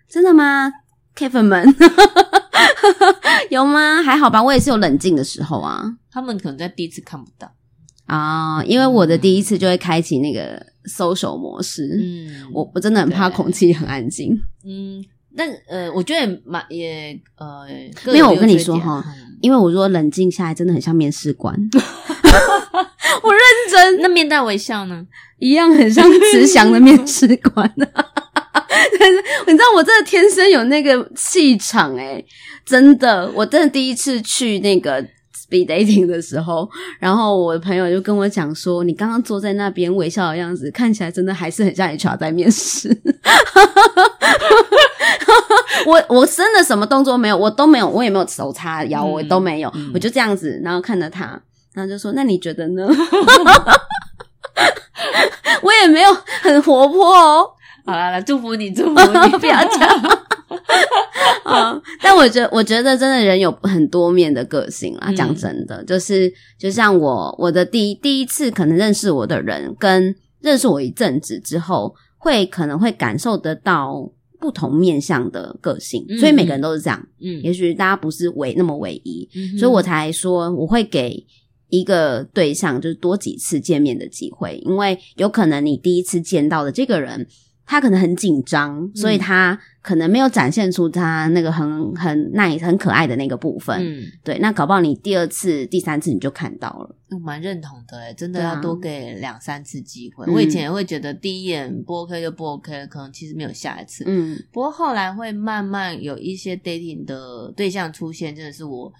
[0.08, 0.70] 真的吗
[1.14, 1.64] ？K 粉们
[3.50, 4.02] 有吗？
[4.02, 5.84] 还好吧，我也是有冷静的时候啊。
[6.10, 7.50] 他们可能在第一次看不到。
[8.06, 14.32] 啊，因为我的第一次就会开启那个 social 模式，嗯，我我真的很怕空气很安静。
[14.64, 15.04] 嗯，
[15.36, 17.66] 但呃，我觉得也蛮也呃，
[18.02, 21.54] 各没有我跟你说哈嗯因为我如果冷静下来，真的很像面试官，
[23.22, 23.40] 我认
[23.70, 25.04] 真那面带微笑呢？
[25.38, 27.72] 一样，很像慈祥的面试官。
[29.00, 32.22] 但是你知道，我真的天生有那个气场哎，
[32.64, 35.02] 真的，我真的第一次去那个
[35.34, 36.68] speed dating 的时候，
[37.00, 42.88] 然后我的朋友就跟我讲说，你刚刚坐在那边微笑的样子，看起来真的还是很像 HR 在面试。
[45.86, 51.40] 我我真的什么动作没有，我都没有，我也没有手叉腰，我都没有，嗯我就这样子，然后看着他，
[51.74, 52.86] 然后就说：“那你觉得呢？”
[55.62, 56.08] 我也没有
[56.42, 57.50] 很活泼哦，
[57.84, 60.18] 好啦，来祝福你，祝福你， 不要这样。
[61.44, 61.80] 啊！
[62.02, 65.06] 但我觉得，我觉得真的人有很多面的个性啦。
[65.08, 74.10] 嗯讲真的，就是就像我，我的第一第一次可能认识我的人，跟认识我一阵子之后，会可能会感受得到
[74.40, 77.02] 不同面向的个性，嗯所以每个人都是这样。
[77.20, 81.24] 嗯也许大家不是唯那么唯一，嗯所以我才说我会给
[81.68, 87.26] 一个对象就是多几次见面的机会，因为有可能你第一次见到的这个人，
[87.66, 93.76] 他可能很紧张，所以他可能没有展现出他那个很很 nice 很可爱的那个部分。
[93.78, 96.94] 嗯，对，那搞不好你第二次、第三次你就看到了。
[97.10, 100.26] 我蛮认同的诶，真的要多给两三次机会。
[100.26, 104.04] 嗯我以前也会觉得第一眼不 OK 就不 OK，可能其实没有下一次。
[104.06, 108.92] 嗯不过后来会慢慢有一些 dating 的对象出现，真的是我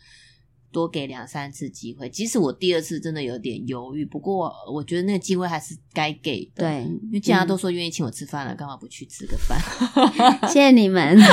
[0.71, 2.09] 多给两三次机会。
[2.09, 9.59] 即使我第二次真的有点犹豫，不过我觉得那个机会还是该给的。，对，因为既然嗯都说愿意请我吃饭了，干嘛不去吃个饭？
[10.49, 11.17] 谢谢你们。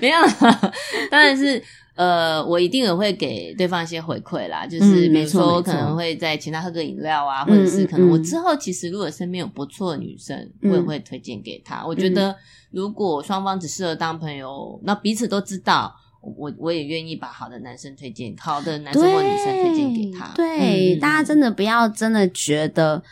[0.00, 0.72] 没有啦，
[1.10, 1.62] 当然是
[1.94, 11.82] 呃，我一定也会给对方一些回馈啦，就是比如说可能会再请他喝个饮料啊，嗯或者是可能我之后其实如果身边有不错的女生，嗯我也会推荐给他。
[11.86, 12.36] 我觉得
[12.70, 15.94] 如果双方只适合当朋友，那彼此都知道。
[16.36, 20.32] 我我也愿意把好的男生推荐，好的男生或女生推荐给他。
[20.34, 23.02] 对，嗯大家真的不要真的觉得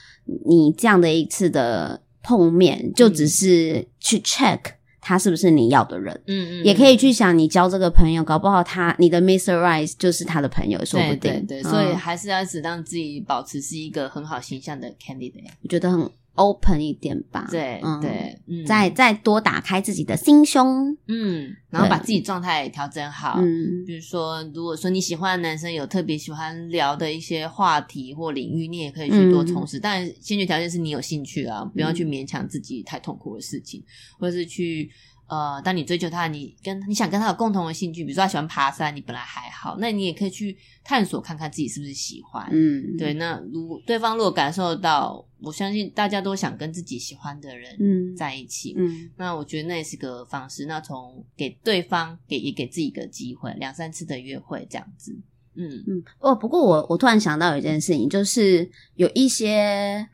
[0.46, 4.60] 你这样的一次的碰面，就只是去 check
[5.00, 6.18] 他是不是你要的人。
[6.26, 9.54] 嗯嗯，也可以去想，你交这个朋友，搞不好他你的 Mr.
[9.60, 11.18] Right 就是他的朋友，说不定。
[11.20, 15.44] 对对对，嗯所以还是要一直让自己保持是一个很好形象的 candidate。
[15.62, 17.46] 我觉得很 open 一点吧。
[17.50, 20.96] 对嗯，对，嗯再再多打开自己的心胸。
[21.08, 23.38] 嗯，然后把自己状态调整好。
[23.40, 29.78] 嗯比如说，如果说你喜欢的男生有特别喜欢聊的一些话题或领域，你也可以去多从事。
[29.78, 33.82] 但先决条件是你有兴趣啊，不要去勉强自己太痛苦的事情，
[34.18, 34.90] 或者是去
[35.26, 42.46] 呃，当你追求他，你跟你想跟他有共同的兴趣，比如说他喜欢爬山，你本来还好，那你也可以去探索看看自己是不是喜欢。
[42.52, 48.74] 嗯，对，那如对方如果感受到，我相信大家都想跟自己喜欢的人嗯在一起。
[48.76, 50.66] 嗯那我觉得那也是个方式。
[50.66, 55.16] 那从给对方给也给自己一个机会，两三次的约会这样子。
[55.54, 56.04] 嗯嗯。
[56.18, 60.06] 哦，不过我我突然想到有一件事情，就是有一些。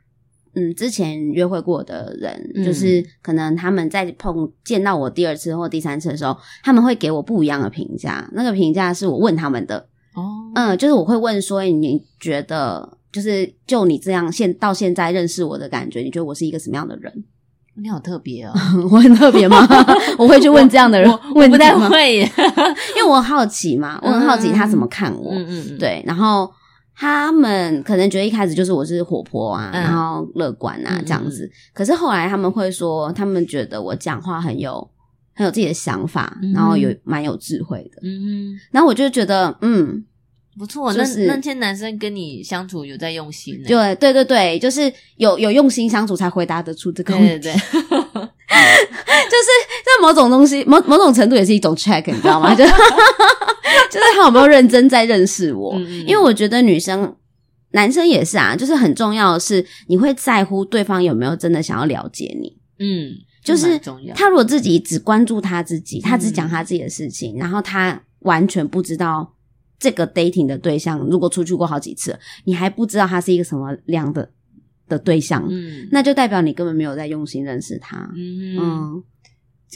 [0.54, 8.28] 嗯，之前约会过的人，嗯就是可能他们在碰见到我第二次或第三次的时候，他们会给我不一样的评价。
[8.32, 17.12] 那个评价是我问他们的，哦嗯，就是我会问说，诶你觉得就是就你这样现到现在认识我的感觉，你觉得我是一个什么样的人？
[17.80, 18.52] 你好特别哦，
[18.90, 19.66] 我很特别吗？
[20.18, 21.72] 我会去问这样的人，我我不太？
[21.88, 22.30] 会耶。
[22.96, 25.32] 因为我好奇嘛，我很好奇他怎么看我。
[25.32, 26.50] 嗯嗯嗯，对，然后
[27.00, 34.86] 他们可能觉得一开始就是我是活泼啊，嗯然后乐观啊嗯嗯这样子，可是后来他们会说，他们觉得我讲话很有
[35.34, 38.02] 很有自己的想法，嗯然后有蛮有智慧的。
[38.02, 40.04] 嗯然后我就觉得，嗯，
[40.58, 40.92] 不错。
[40.92, 43.66] 就是那那些男生跟你相处有在用心呢？
[43.66, 47.28] 就对对对，就是有有用心相处才回答得出这个问题。
[47.38, 47.54] 对对
[48.12, 48.28] 对，
[49.30, 49.48] 就是
[49.84, 52.52] 在某种东西，某某种程度也是一种 check，你知道吗？
[52.56, 52.72] 就是
[53.90, 55.74] 就是他有没有认真在认识我？
[56.06, 57.14] 因为我觉得女生、
[57.72, 62.58] 男生也是啊，就是很重要的是，你会在乎对方有没有真的想要了解你。
[62.78, 63.12] 嗯，
[63.44, 63.80] 就是。
[64.14, 69.34] 他如果自己只关注他自己，他只讲他自己的事情，然后他完全不知道
[69.78, 74.30] 这个 dating 的对象，如果出去过好几次，你还不知道他是一个什么样的
[74.90, 78.10] 的对象，嗯那就代表你根本没有在用心认识他。
[78.14, 79.02] 嗯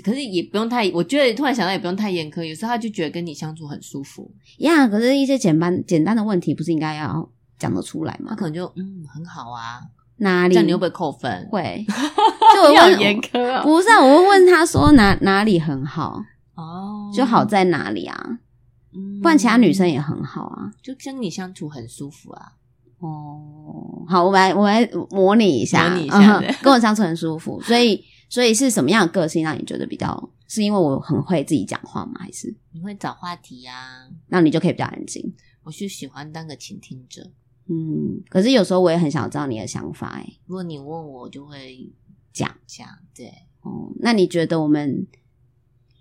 [0.02, 8.30] 可是也不用太，我觉得突然想到也不用太严苛，有时候他就觉得跟你相处很舒服，呀可是一些简单简单的问题，不是应该要讲得出来吗？
[8.30, 9.80] 他可能就嗯很好啊，
[10.16, 11.48] 哪里这样你会不会扣分？
[11.48, 11.86] 会？
[12.54, 13.62] 就我问严苛啊！
[13.62, 16.20] 不是、啊，我会问他说哪哪里很好，
[16.56, 18.38] 哦，就好在哪里啊？
[18.96, 20.72] 嗯，不然其他女生也很好啊。
[20.82, 22.52] 就跟你相处很舒服啊。
[22.98, 27.60] 哦，好，我们来我们来模拟一下，模拟一下嗯跟我相处很舒服。
[27.62, 30.30] 所以，所以是什么样的个性让你觉得比较？
[30.46, 32.12] 是因为我很会自己讲话吗？
[32.20, 34.08] 还是你会找话题啊？
[34.28, 35.34] 那你就可以比较安静？
[35.64, 37.32] 我就喜欢当个倾听者。
[37.66, 41.90] 嗯，可是有时候我也很想知道你的想法、哎，如果你问我，我就会
[42.32, 42.86] 讲讲。
[43.16, 43.26] 对，
[43.62, 45.06] 哦，那你觉得我们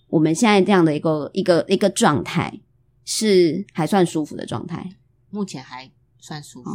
[0.10, 2.60] 我们现在这样的一个一个一个状态
[3.06, 4.98] 是还算舒服的状态？
[5.30, 5.90] 目前还
[6.26, 6.70] 算舒服。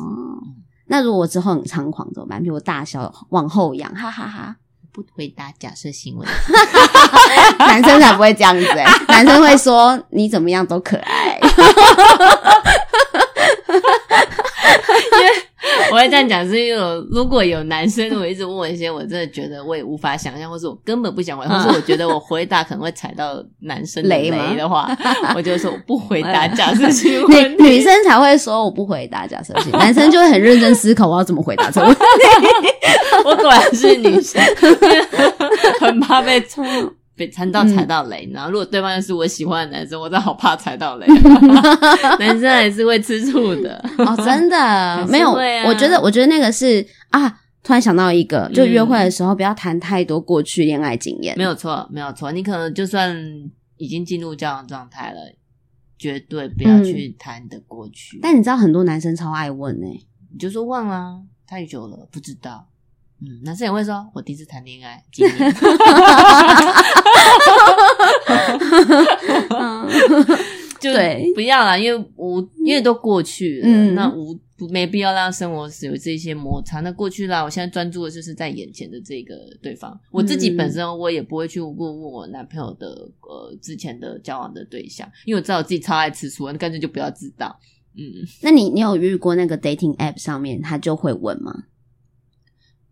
[0.88, 2.42] 那如果我之后很猖狂怎么办？
[2.42, 4.56] 比如我大笑往后仰，哈哈哈
[4.92, 6.34] 不回答假设性问题。
[7.58, 11.40] 男生才不会这样子哎、 男生会说你怎么样都可爱。
[15.90, 24.88] 我会这样讲，是因为如果有男生我一直问我一些，我真的觉得我也无法想象，或是我根本不想回答，或是我觉得我回答可能会踩到男生的雷雷的话，
[25.34, 27.62] 我就会说我不回答假设性女问题。
[27.62, 32.00] 女生才会说我不回答假设性，男生就会很认真思考我要怎么回答这个问题。
[33.24, 34.42] 我果然是女生，
[35.80, 36.40] 很怕被
[37.18, 38.26] 被踩到踩到雷。
[38.32, 41.06] 然后如果对方又是我喜欢的男生，我真的好怕踩到雷。
[42.18, 43.76] 男生还是会吃醋的。
[43.98, 45.32] 哦，真的 没有，
[45.66, 47.28] 我觉得我觉得那个是啊，
[47.62, 51.36] 突然想到一个，就嗯约会的时候不要谈太多过去恋爱经验。
[51.36, 52.30] 没有错，没有错。
[52.32, 53.14] 你可能就算
[53.76, 55.18] 已经进入交往状态了，
[55.98, 58.20] 绝对不要去谈你的过去。
[58.22, 61.16] 但你知道很多男生超爱问呢、欸你就说忘了啊，
[61.46, 62.68] 太久了，不知道。
[63.20, 65.54] 嗯，男生也会说，我第一次谈恋爱，今年。
[70.80, 74.38] 就对不要啦，因为无因为都过去了，嗯那无
[74.70, 76.78] 没必要让生活有这些摩擦。
[76.80, 79.98] 那过去啦，我现在专注的就是在眼前的这个对方。
[80.12, 82.86] 我自己嗯本身我也不会去问问我男朋友的
[83.22, 87.58] 呃之前的交往的对象，因为我知道我自己超爱吃醋，那干脆就不要知道。
[87.96, 91.64] 嗯那你你有遇过那个 dating app 上面他就会问吗？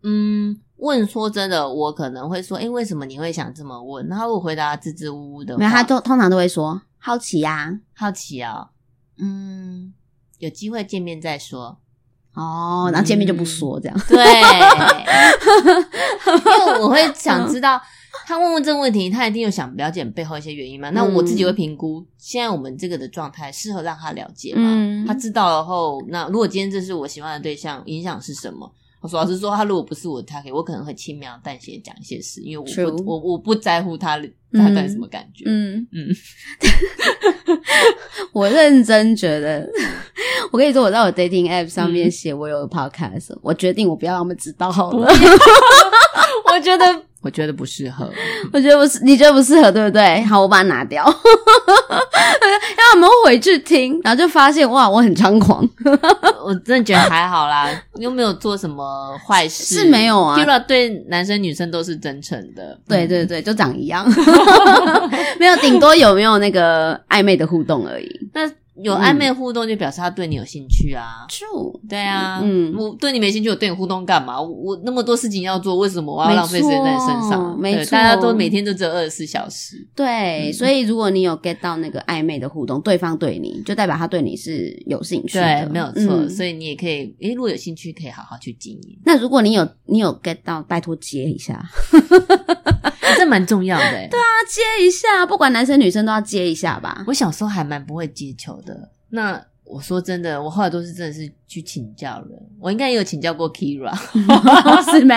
[0.03, 4.07] 嗯，问说真的，我可能会说，哎、为什么你会想这么问？
[4.07, 8.69] 然后我回答支支吾吾的，没有，他都通常都会说好奇呀、好奇啊、
[9.17, 9.93] 嗯，
[10.39, 11.79] 有机会见面再说。
[12.33, 13.99] 哦，然后见面就不说这样。
[14.07, 14.15] 对，
[16.27, 17.81] 因为我会想知道
[18.27, 20.91] 他问问这个问题，他一定有想了解背后一些原因嘛。
[20.91, 24.61] 那我自己会评估，现在我们这个的状态适合让他了解吗？
[24.63, 28.71] 嗯他知道了后，那如果今天这是我喜欢的对象，影响是什么？
[29.01, 34.17] 我说老实说，他如果不是我的 target，我可能会轻描淡写讲一些事，因为我我我不在乎他
[34.53, 35.45] 他到底什么感觉。
[35.47, 36.07] 嗯嗯
[38.33, 39.67] 我认真觉得，
[40.51, 45.07] 我跟你说，我在我 dating app 上面写我有 podcast，、我决定我不要让他们知道好了。
[46.51, 46.85] 我 觉得
[47.21, 48.09] 我觉得不适合。
[48.53, 50.21] 我觉得不是，你觉得不适合，对不对？
[50.23, 55.67] 好，我把它拿掉， 让我们回去听，然后就发现哇，我很猖狂。
[56.45, 64.07] 我真的觉得还好啦，又没有做什么坏事，是没有啊 Kira 对男生女生都是真诚的，嗯对对对，就长一样，
[65.39, 68.29] 没有，顶多有没有那个暧昧的互动而已。
[68.33, 68.49] 那
[68.83, 71.25] 有暧昧互动就表示他对你有兴趣啊。
[71.87, 74.39] 对啊，嗯我对你没兴趣，我对你互动干嘛？
[74.41, 77.57] 我我那么多事情要做，为什么我要浪费时间在你身上？
[77.59, 79.75] 没错大家都每天都只有二十四小时。
[79.95, 86.15] 对，嗯所以如果你有 get 到那个暧昧的互动，对方对你就代表他对你是有兴趣的，对，没有错。
[86.15, 91.63] 嗯所以你也可以，诶，如果有兴趣，可以好好去经营，那如果你有你有 get 到，拜托接一下，
[93.01, 94.07] 诶 这蛮重要的、欸。
[94.11, 97.03] 对啊，接一下，不管男生女生都要接一下吧。
[97.07, 98.66] 我小时候还蛮不会接球的。
[99.09, 102.39] 那我说真的，我后来都是真的是去请教人。
[102.59, 103.93] 我应该也有请教过 Kira，
[104.91, 105.13] 是没？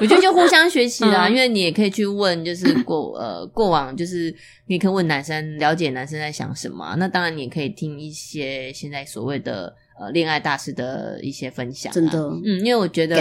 [0.00, 4.32] 我觉得就互相学习啦，嗯因为你也可以去问，就是过呃过往，就是
[4.66, 11.94] 你也可以问男生，了解男生在想什么啊、那当然，你也可以听一些现在所谓的呃恋爱大师的一些分享、啊。
[11.94, 13.16] 真的嗯，因为我觉得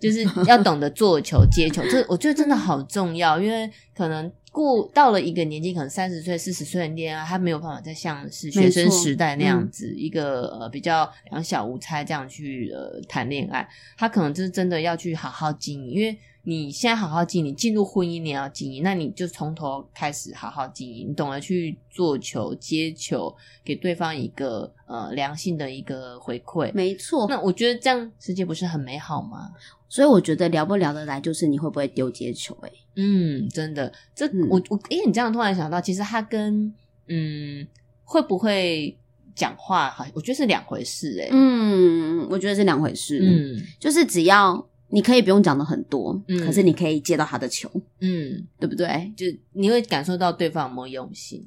[0.00, 16.18] 就是 要懂得做球、接球，这我觉得真的好重要，因为可能过到了一个年纪，可能三十岁、四十岁的恋爱，他没有办法再像是学生时代那样子，一个呃比较两小无猜这样去呃谈恋爱，他可能就是真的要去好好经营，因为。
[16.48, 26.72] 你现在好好经营，你进入婚姻你也要经营，那你就从头开始好好经营，你懂得去做球、接球，给对方一个呃良性的一个回馈。
[26.72, 27.26] 没错。
[27.28, 29.50] 那我觉得这样世界不是很美好吗？
[29.90, 32.72] 所以我觉得聊不聊得来，就是你会不会丢接球、欸？
[32.96, 36.72] 嗯，真的，这、嗯我我，因为你这样突然想到，其实他跟
[37.08, 37.66] 嗯
[38.04, 38.96] 会不会
[39.34, 43.18] 讲话，好，我觉得是两回事、欸，嗯，我觉得是两回事。
[43.22, 47.70] 嗯，嗯就是只要你可以不用讲的很多，嗯可是你可以接到他的球，
[48.00, 49.12] 嗯，对不对？
[49.16, 51.46] 就你会感受到对方有没有用心。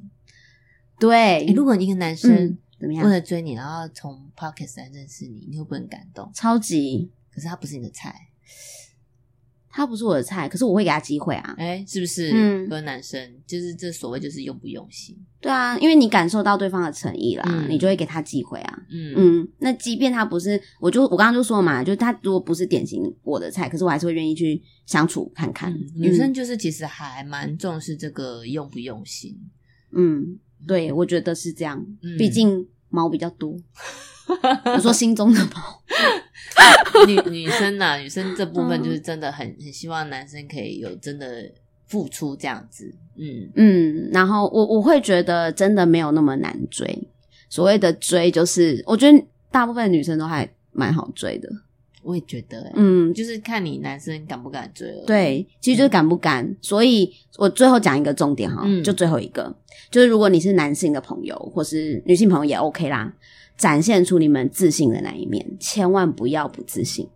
[0.99, 3.11] 对，如果一个男生嗯怎么样为？
[3.11, 6.29] 了追你，然后从 Pocket 来认识你，你会不会很感动？
[6.33, 8.13] 超级，可是他不是你的菜，
[9.71, 11.55] 他不是我的菜，可是我会给他机会啊。
[11.57, 12.31] 哎、是不是？
[12.33, 15.17] 嗯各位男生，就是这所谓就是用不用心。
[15.39, 18.79] 对啊，因为你感受到对方的诚意啦，嗯你就会给他机会啊。
[18.91, 25.71] 嗯嗯，那即便他不是，我就我刚刚就说嘛，就是他如果不是典型我的菜，可是我还是会愿意去相处看看。
[25.73, 29.35] 嗯女生就是其实还蛮重视这个用不用心。
[29.93, 33.57] 嗯，嗯，对，我觉得是这样，嗯毕竟毛比较多。
[34.75, 35.81] 我说心中的猫。
[37.07, 41.49] 女女生呐、女生这部分就是真的很很希望男生可以有真的
[41.87, 42.93] 付出这样子。
[43.17, 47.07] 嗯，嗯，然后我我会觉得真的没有那么难追。
[47.49, 51.49] 所谓的追，就是我觉得大部分女生都还蛮好追的。
[52.03, 55.03] 我也觉得、欸，嗯，就是看你男生敢不敢追了。
[55.05, 56.55] 对，其实就是敢不敢。
[56.59, 59.55] 所以我最后讲一个重点哈，嗯就最后一个，
[59.91, 63.13] 就是如果你是男性的朋友或是女性朋友也 OK 啦，
[63.61, 67.07] 展现出你们自信的那一面，千万不要不自信，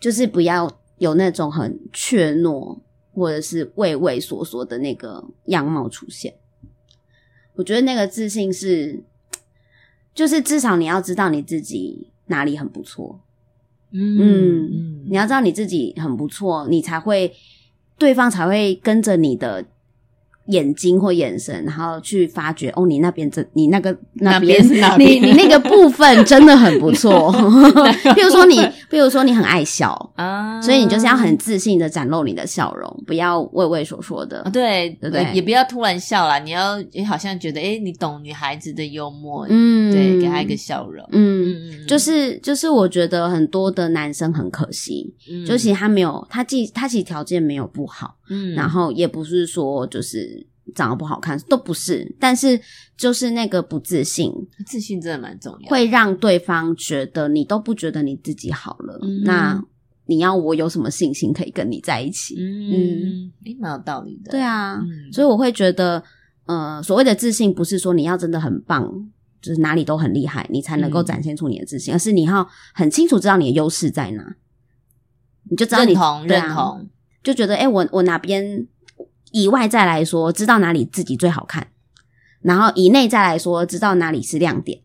[0.00, 2.80] 就是不要有那种很怯懦
[3.14, 6.34] 或者是畏畏缩缩的那个样貌出现。
[7.54, 9.04] 我觉得那个自信是，
[10.12, 13.20] 就是至少你要知道你自己哪里很不错，
[13.92, 15.04] 嗯嗯嗯。
[15.08, 17.32] 你要知道你自己很不错，你才会
[17.96, 19.64] 对方才会跟着你的
[20.48, 24.62] 眼睛或眼神，然后去发觉哦，你那边真你那个那边
[24.98, 27.32] 你你那个部分真的很不错。
[28.14, 28.60] 譬如说你，
[28.90, 34.40] 譬如说你很爱笑，啊，所以你就是要很自信的展露你的笑容，不要畏畏缩缩的。
[34.42, 34.50] 啊，。
[34.50, 35.30] 对对对？
[35.34, 41.50] 也不要突然笑啦，你要也好像觉得，哎，你懂女孩子的幽默，嗯，对，给她一个笑容，嗯。
[41.50, 45.44] 嗯嗯，就是就是，我觉得很多的男生很可惜，嗯。
[45.44, 52.60] 就其实他没有，他既他其实条件没有不好，嗯，然后也不是说就是长得不好看，都不是，但是
[52.96, 54.32] 就是那个不自信，
[54.66, 59.62] 自信真的蛮重要，会让对方觉得你都不觉得你自己好了，嗯那
[60.06, 62.36] 你要我有什么信心可以跟你在一起？
[62.38, 66.02] 嗯，诶，蛮有道理的，对啊，嗯，所以我会觉得，
[66.46, 69.10] 呃，所谓的自信不是说你要真的很棒。
[69.40, 71.04] 就是哪里都很厉害，你才能够嗯。
[71.04, 72.44] 展现出你的自信，而是你要
[72.74, 74.34] 很清楚知道你的优势在哪，
[75.48, 76.88] 你就知道你认同认同，
[77.22, 78.66] 就觉得哎、诶我我哪边
[79.32, 81.68] 以外在来说，知道哪里自己最好看，
[82.40, 84.82] 然后以内在来说，知道哪里是亮点。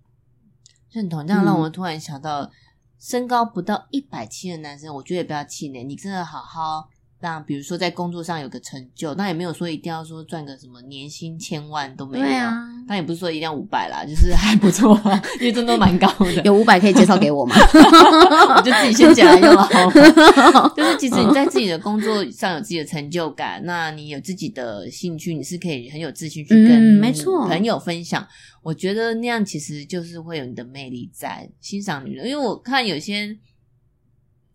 [0.91, 2.51] 认同，这样让嗯我突然想到，
[2.99, 6.89] 身高不到一百七的男生，我觉得也不要气馁，你真的好好
[7.23, 12.53] 让，比如说在工作上有个成就，那也没有说一定要说赚个什么年薪千万都没有，对啊，
[12.85, 14.99] 但也不是说一定要五百啦，就是还不错，
[15.39, 17.55] 因为真的蛮高的，有五百可以介绍给我吗？
[18.57, 20.73] 我就自己先讲来用了。
[20.75, 28.27] 就是其实你在自己的工作上有自己的成就感，那你有自己的兴趣，你是可以很有自信去跟嗯没错朋友分享。
[28.61, 33.37] 我觉得那样其实就是会有你的魅力在欣赏女人，因为我看有些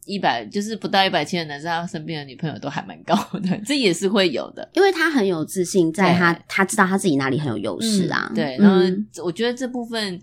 [0.09, 4.69] 一百就是不到一百七的男生，他身边的女朋友都还蛮高的，这也是会有的。
[4.73, 8.27] 因为他很有自信，在他他知道他自己哪里很有优势啊。
[8.31, 10.19] 嗯对，嗯然后我觉得这部分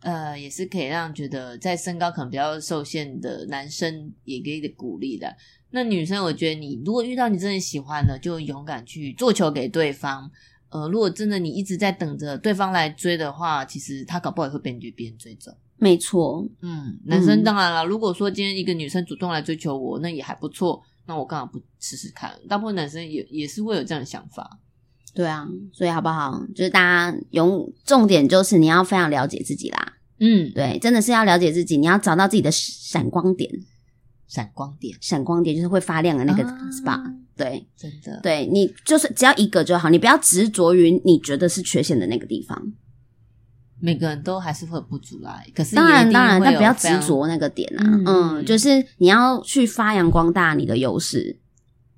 [0.00, 5.32] 呃也是可以让觉得在身高可能比较受限的男生也给你鼓励的。
[5.70, 10.30] 那女生，我觉得你如果遇到你真的喜欢的，就勇敢去做球给对方。
[10.70, 15.50] 呃，如果真的你一直在等着对方来追的话，其实他搞不好也会被你别人追走。
[15.78, 20.82] 没错，嗯，男生当然了，如果说今天一个女生主动来追求我，那也还不错。
[21.06, 22.30] 那我干嘛不试试看？
[22.48, 24.58] 大部分男生也也是会有这样的想法。
[25.14, 26.38] 对啊，所以好不好？
[26.54, 29.94] 就是大家勇，重点就是你要非常了解自己啦。
[30.20, 33.50] 嗯，对，真的是要了解自己，你要找到自己的闪光点，
[34.26, 37.00] 闪光点闪光点就是会发亮的那个啊 spot。
[37.36, 42.60] 对，真的，对你就是只要一个就好，你不要执着于你觉得是缺陷的那个地方。
[43.80, 45.40] 每个人都还是会不足啦。
[45.54, 47.82] 可是当然当然，会但不要执着那个点啊。
[47.84, 51.36] 嗯嗯就是你要去发扬光大你的优势，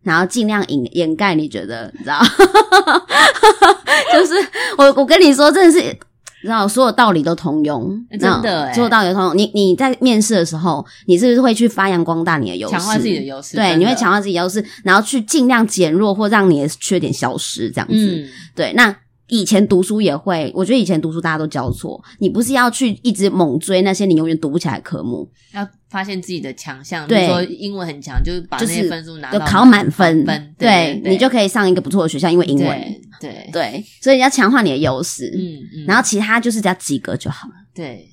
[0.03, 2.21] 然后尽量掩掩盖你觉得，你知道，
[4.13, 4.35] 就是
[4.79, 5.99] 我我跟你说，真的是。
[6.43, 9.37] 你知道，所有道理都通用，欸真的你知道欸所有道理都通用。
[9.37, 17.95] 你你在面试的时候，你是不是会去发扬光大你的优势，强化自己的优势对，你会强化自己的优势，然后去尽量减弱或让你的缺点消失，这样子。
[17.95, 18.89] 嗯，对，那
[19.31, 27.21] 以前读书也会，我觉得以前读书大家都交错，你不是要去一直猛追那些你永远读不起来的科目，要发现自己的强项，对。
[27.21, 38.09] 比如说英文很强，就是把就是那些分数拿到就考满分，分，对对，你就可以上一个不错的学校，因为英文，对对，对，所以你要强化你的优势，嗯嗯，然后其他就是只要及格就好了，对，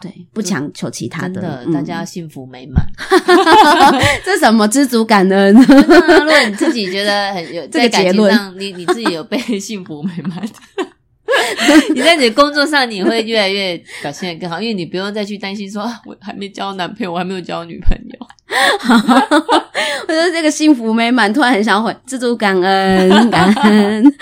[0.00, 2.84] 对，不强求其他的，真的，嗯大家幸福美满。
[4.24, 5.66] 这什么知足感恩？
[5.66, 10.52] 真的啊如果你自己觉得很有 这在感情上，你你自己有被幸福美满的。
[11.94, 18.26] 你在你的工作上，你会越来越表现得更好，因为你不用再去担心说，啊，我还没交男朋友，我还没有交女朋友。
[20.06, 24.14] 我就这个幸福美满，突然很想回，知足感恩，感恩。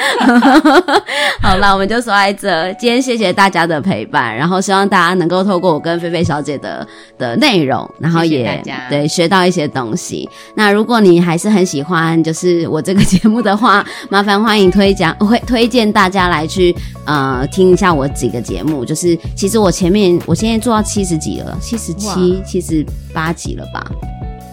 [1.42, 2.72] 好了，我们就说在这。
[2.74, 6.86] 今天谢谢大家的陪伴，然后希望大家能够透过我跟菲菲小姐的
[7.18, 10.28] 的内容，然后也对学到一些东西。
[10.54, 16.74] 那如果你还是很喜欢就是我这个节目的话，麻烦欢迎推讲会推荐大家来去
[17.04, 18.84] 呃听一下我几个节目。
[18.84, 23.84] 就是其实我前面我现在做到七十几了，七十七、七十八集了吧。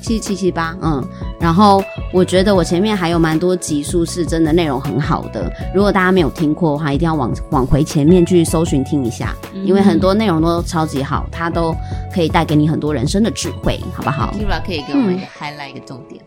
[0.10, 1.08] 七七七八，嗯，
[1.40, 11.76] 然后我觉得我前面还有蛮多集数是真的内容很好的，如果大家没有听过的话，一定要往往回前面去搜寻听一下，因为很多内容都超级好，它都
[12.12, 16.20] 可以带给你很多人生的智慧，好不好？Kira 可以给我们 highlight 一个重点。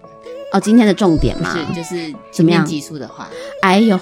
[0.52, 3.28] 哦，今天的重点嘛，是就是怎么样集数的话，
[3.62, 3.98] 哎呦，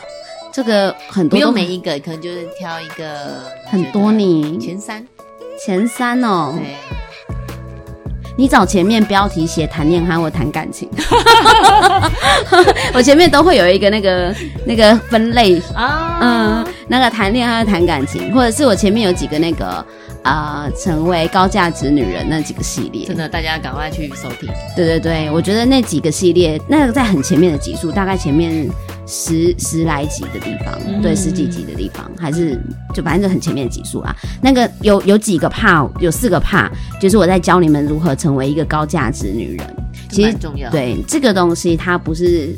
[0.52, 5.06] 这个很多，不用每一个，可能就是挑一个很多你前三，
[5.64, 6.76] 前三哦，对。
[8.40, 10.88] 你找前面标题写谈恋爱或谈感情，
[12.94, 14.34] 我前面都会有一个那个
[14.64, 19.84] 那个分类啊，嗯，那个谈恋爱谈感情，或者是我前面有几个那个。
[20.22, 24.48] 啊，成为高价值女人那几个系列，真的，大家赶快去收听。
[24.76, 28.68] 对对对，我觉得那几个系列，那个在很前面的集数，大概前面
[29.06, 32.60] 十十来集的地方，对，十几集的地方，还是
[32.94, 34.14] 就反正就很前面的集数啊。
[34.42, 36.70] 那个有有几个怕，有四个怕，
[37.00, 39.76] 就是我在教你们如何成为一个高价值女人。
[40.10, 40.70] 其实重要。
[40.70, 42.54] 对这个东西，它不是。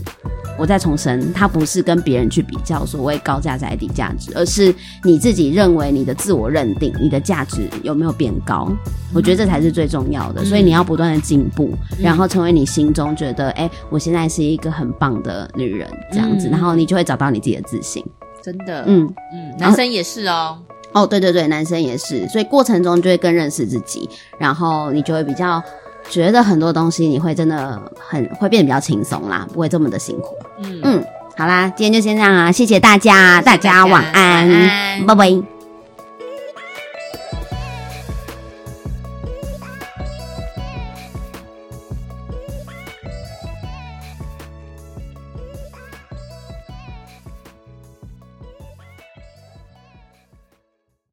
[0.59, 4.73] 我再重申，它不是跟别人去比较所谓高价在低价值，而是
[5.03, 8.71] 你自己认为你的自我认定，你的价值有没有变高？
[9.15, 10.45] 我觉得这才是最重要的。
[10.45, 18.05] 所以你要不断的进步，然后成为你心中觉得，哎，我现在是一个很棒的女人，这样子，然后你就会找到你自己的自信。
[18.43, 20.59] 真的，嗯嗯，男生也是哦。
[20.93, 22.29] 哦，对对对，男生也是。
[22.29, 24.09] 所以过程中就会更认识自己，
[24.39, 25.63] 然后你就会比较。
[26.09, 30.37] 觉得很多东西你会真的很会变得比较轻松啦，不会这么的辛苦。
[30.59, 31.05] 嗯嗯，
[31.37, 35.52] 好啦，今天就先这样啊，谢谢大家，大家晚安，拜拜。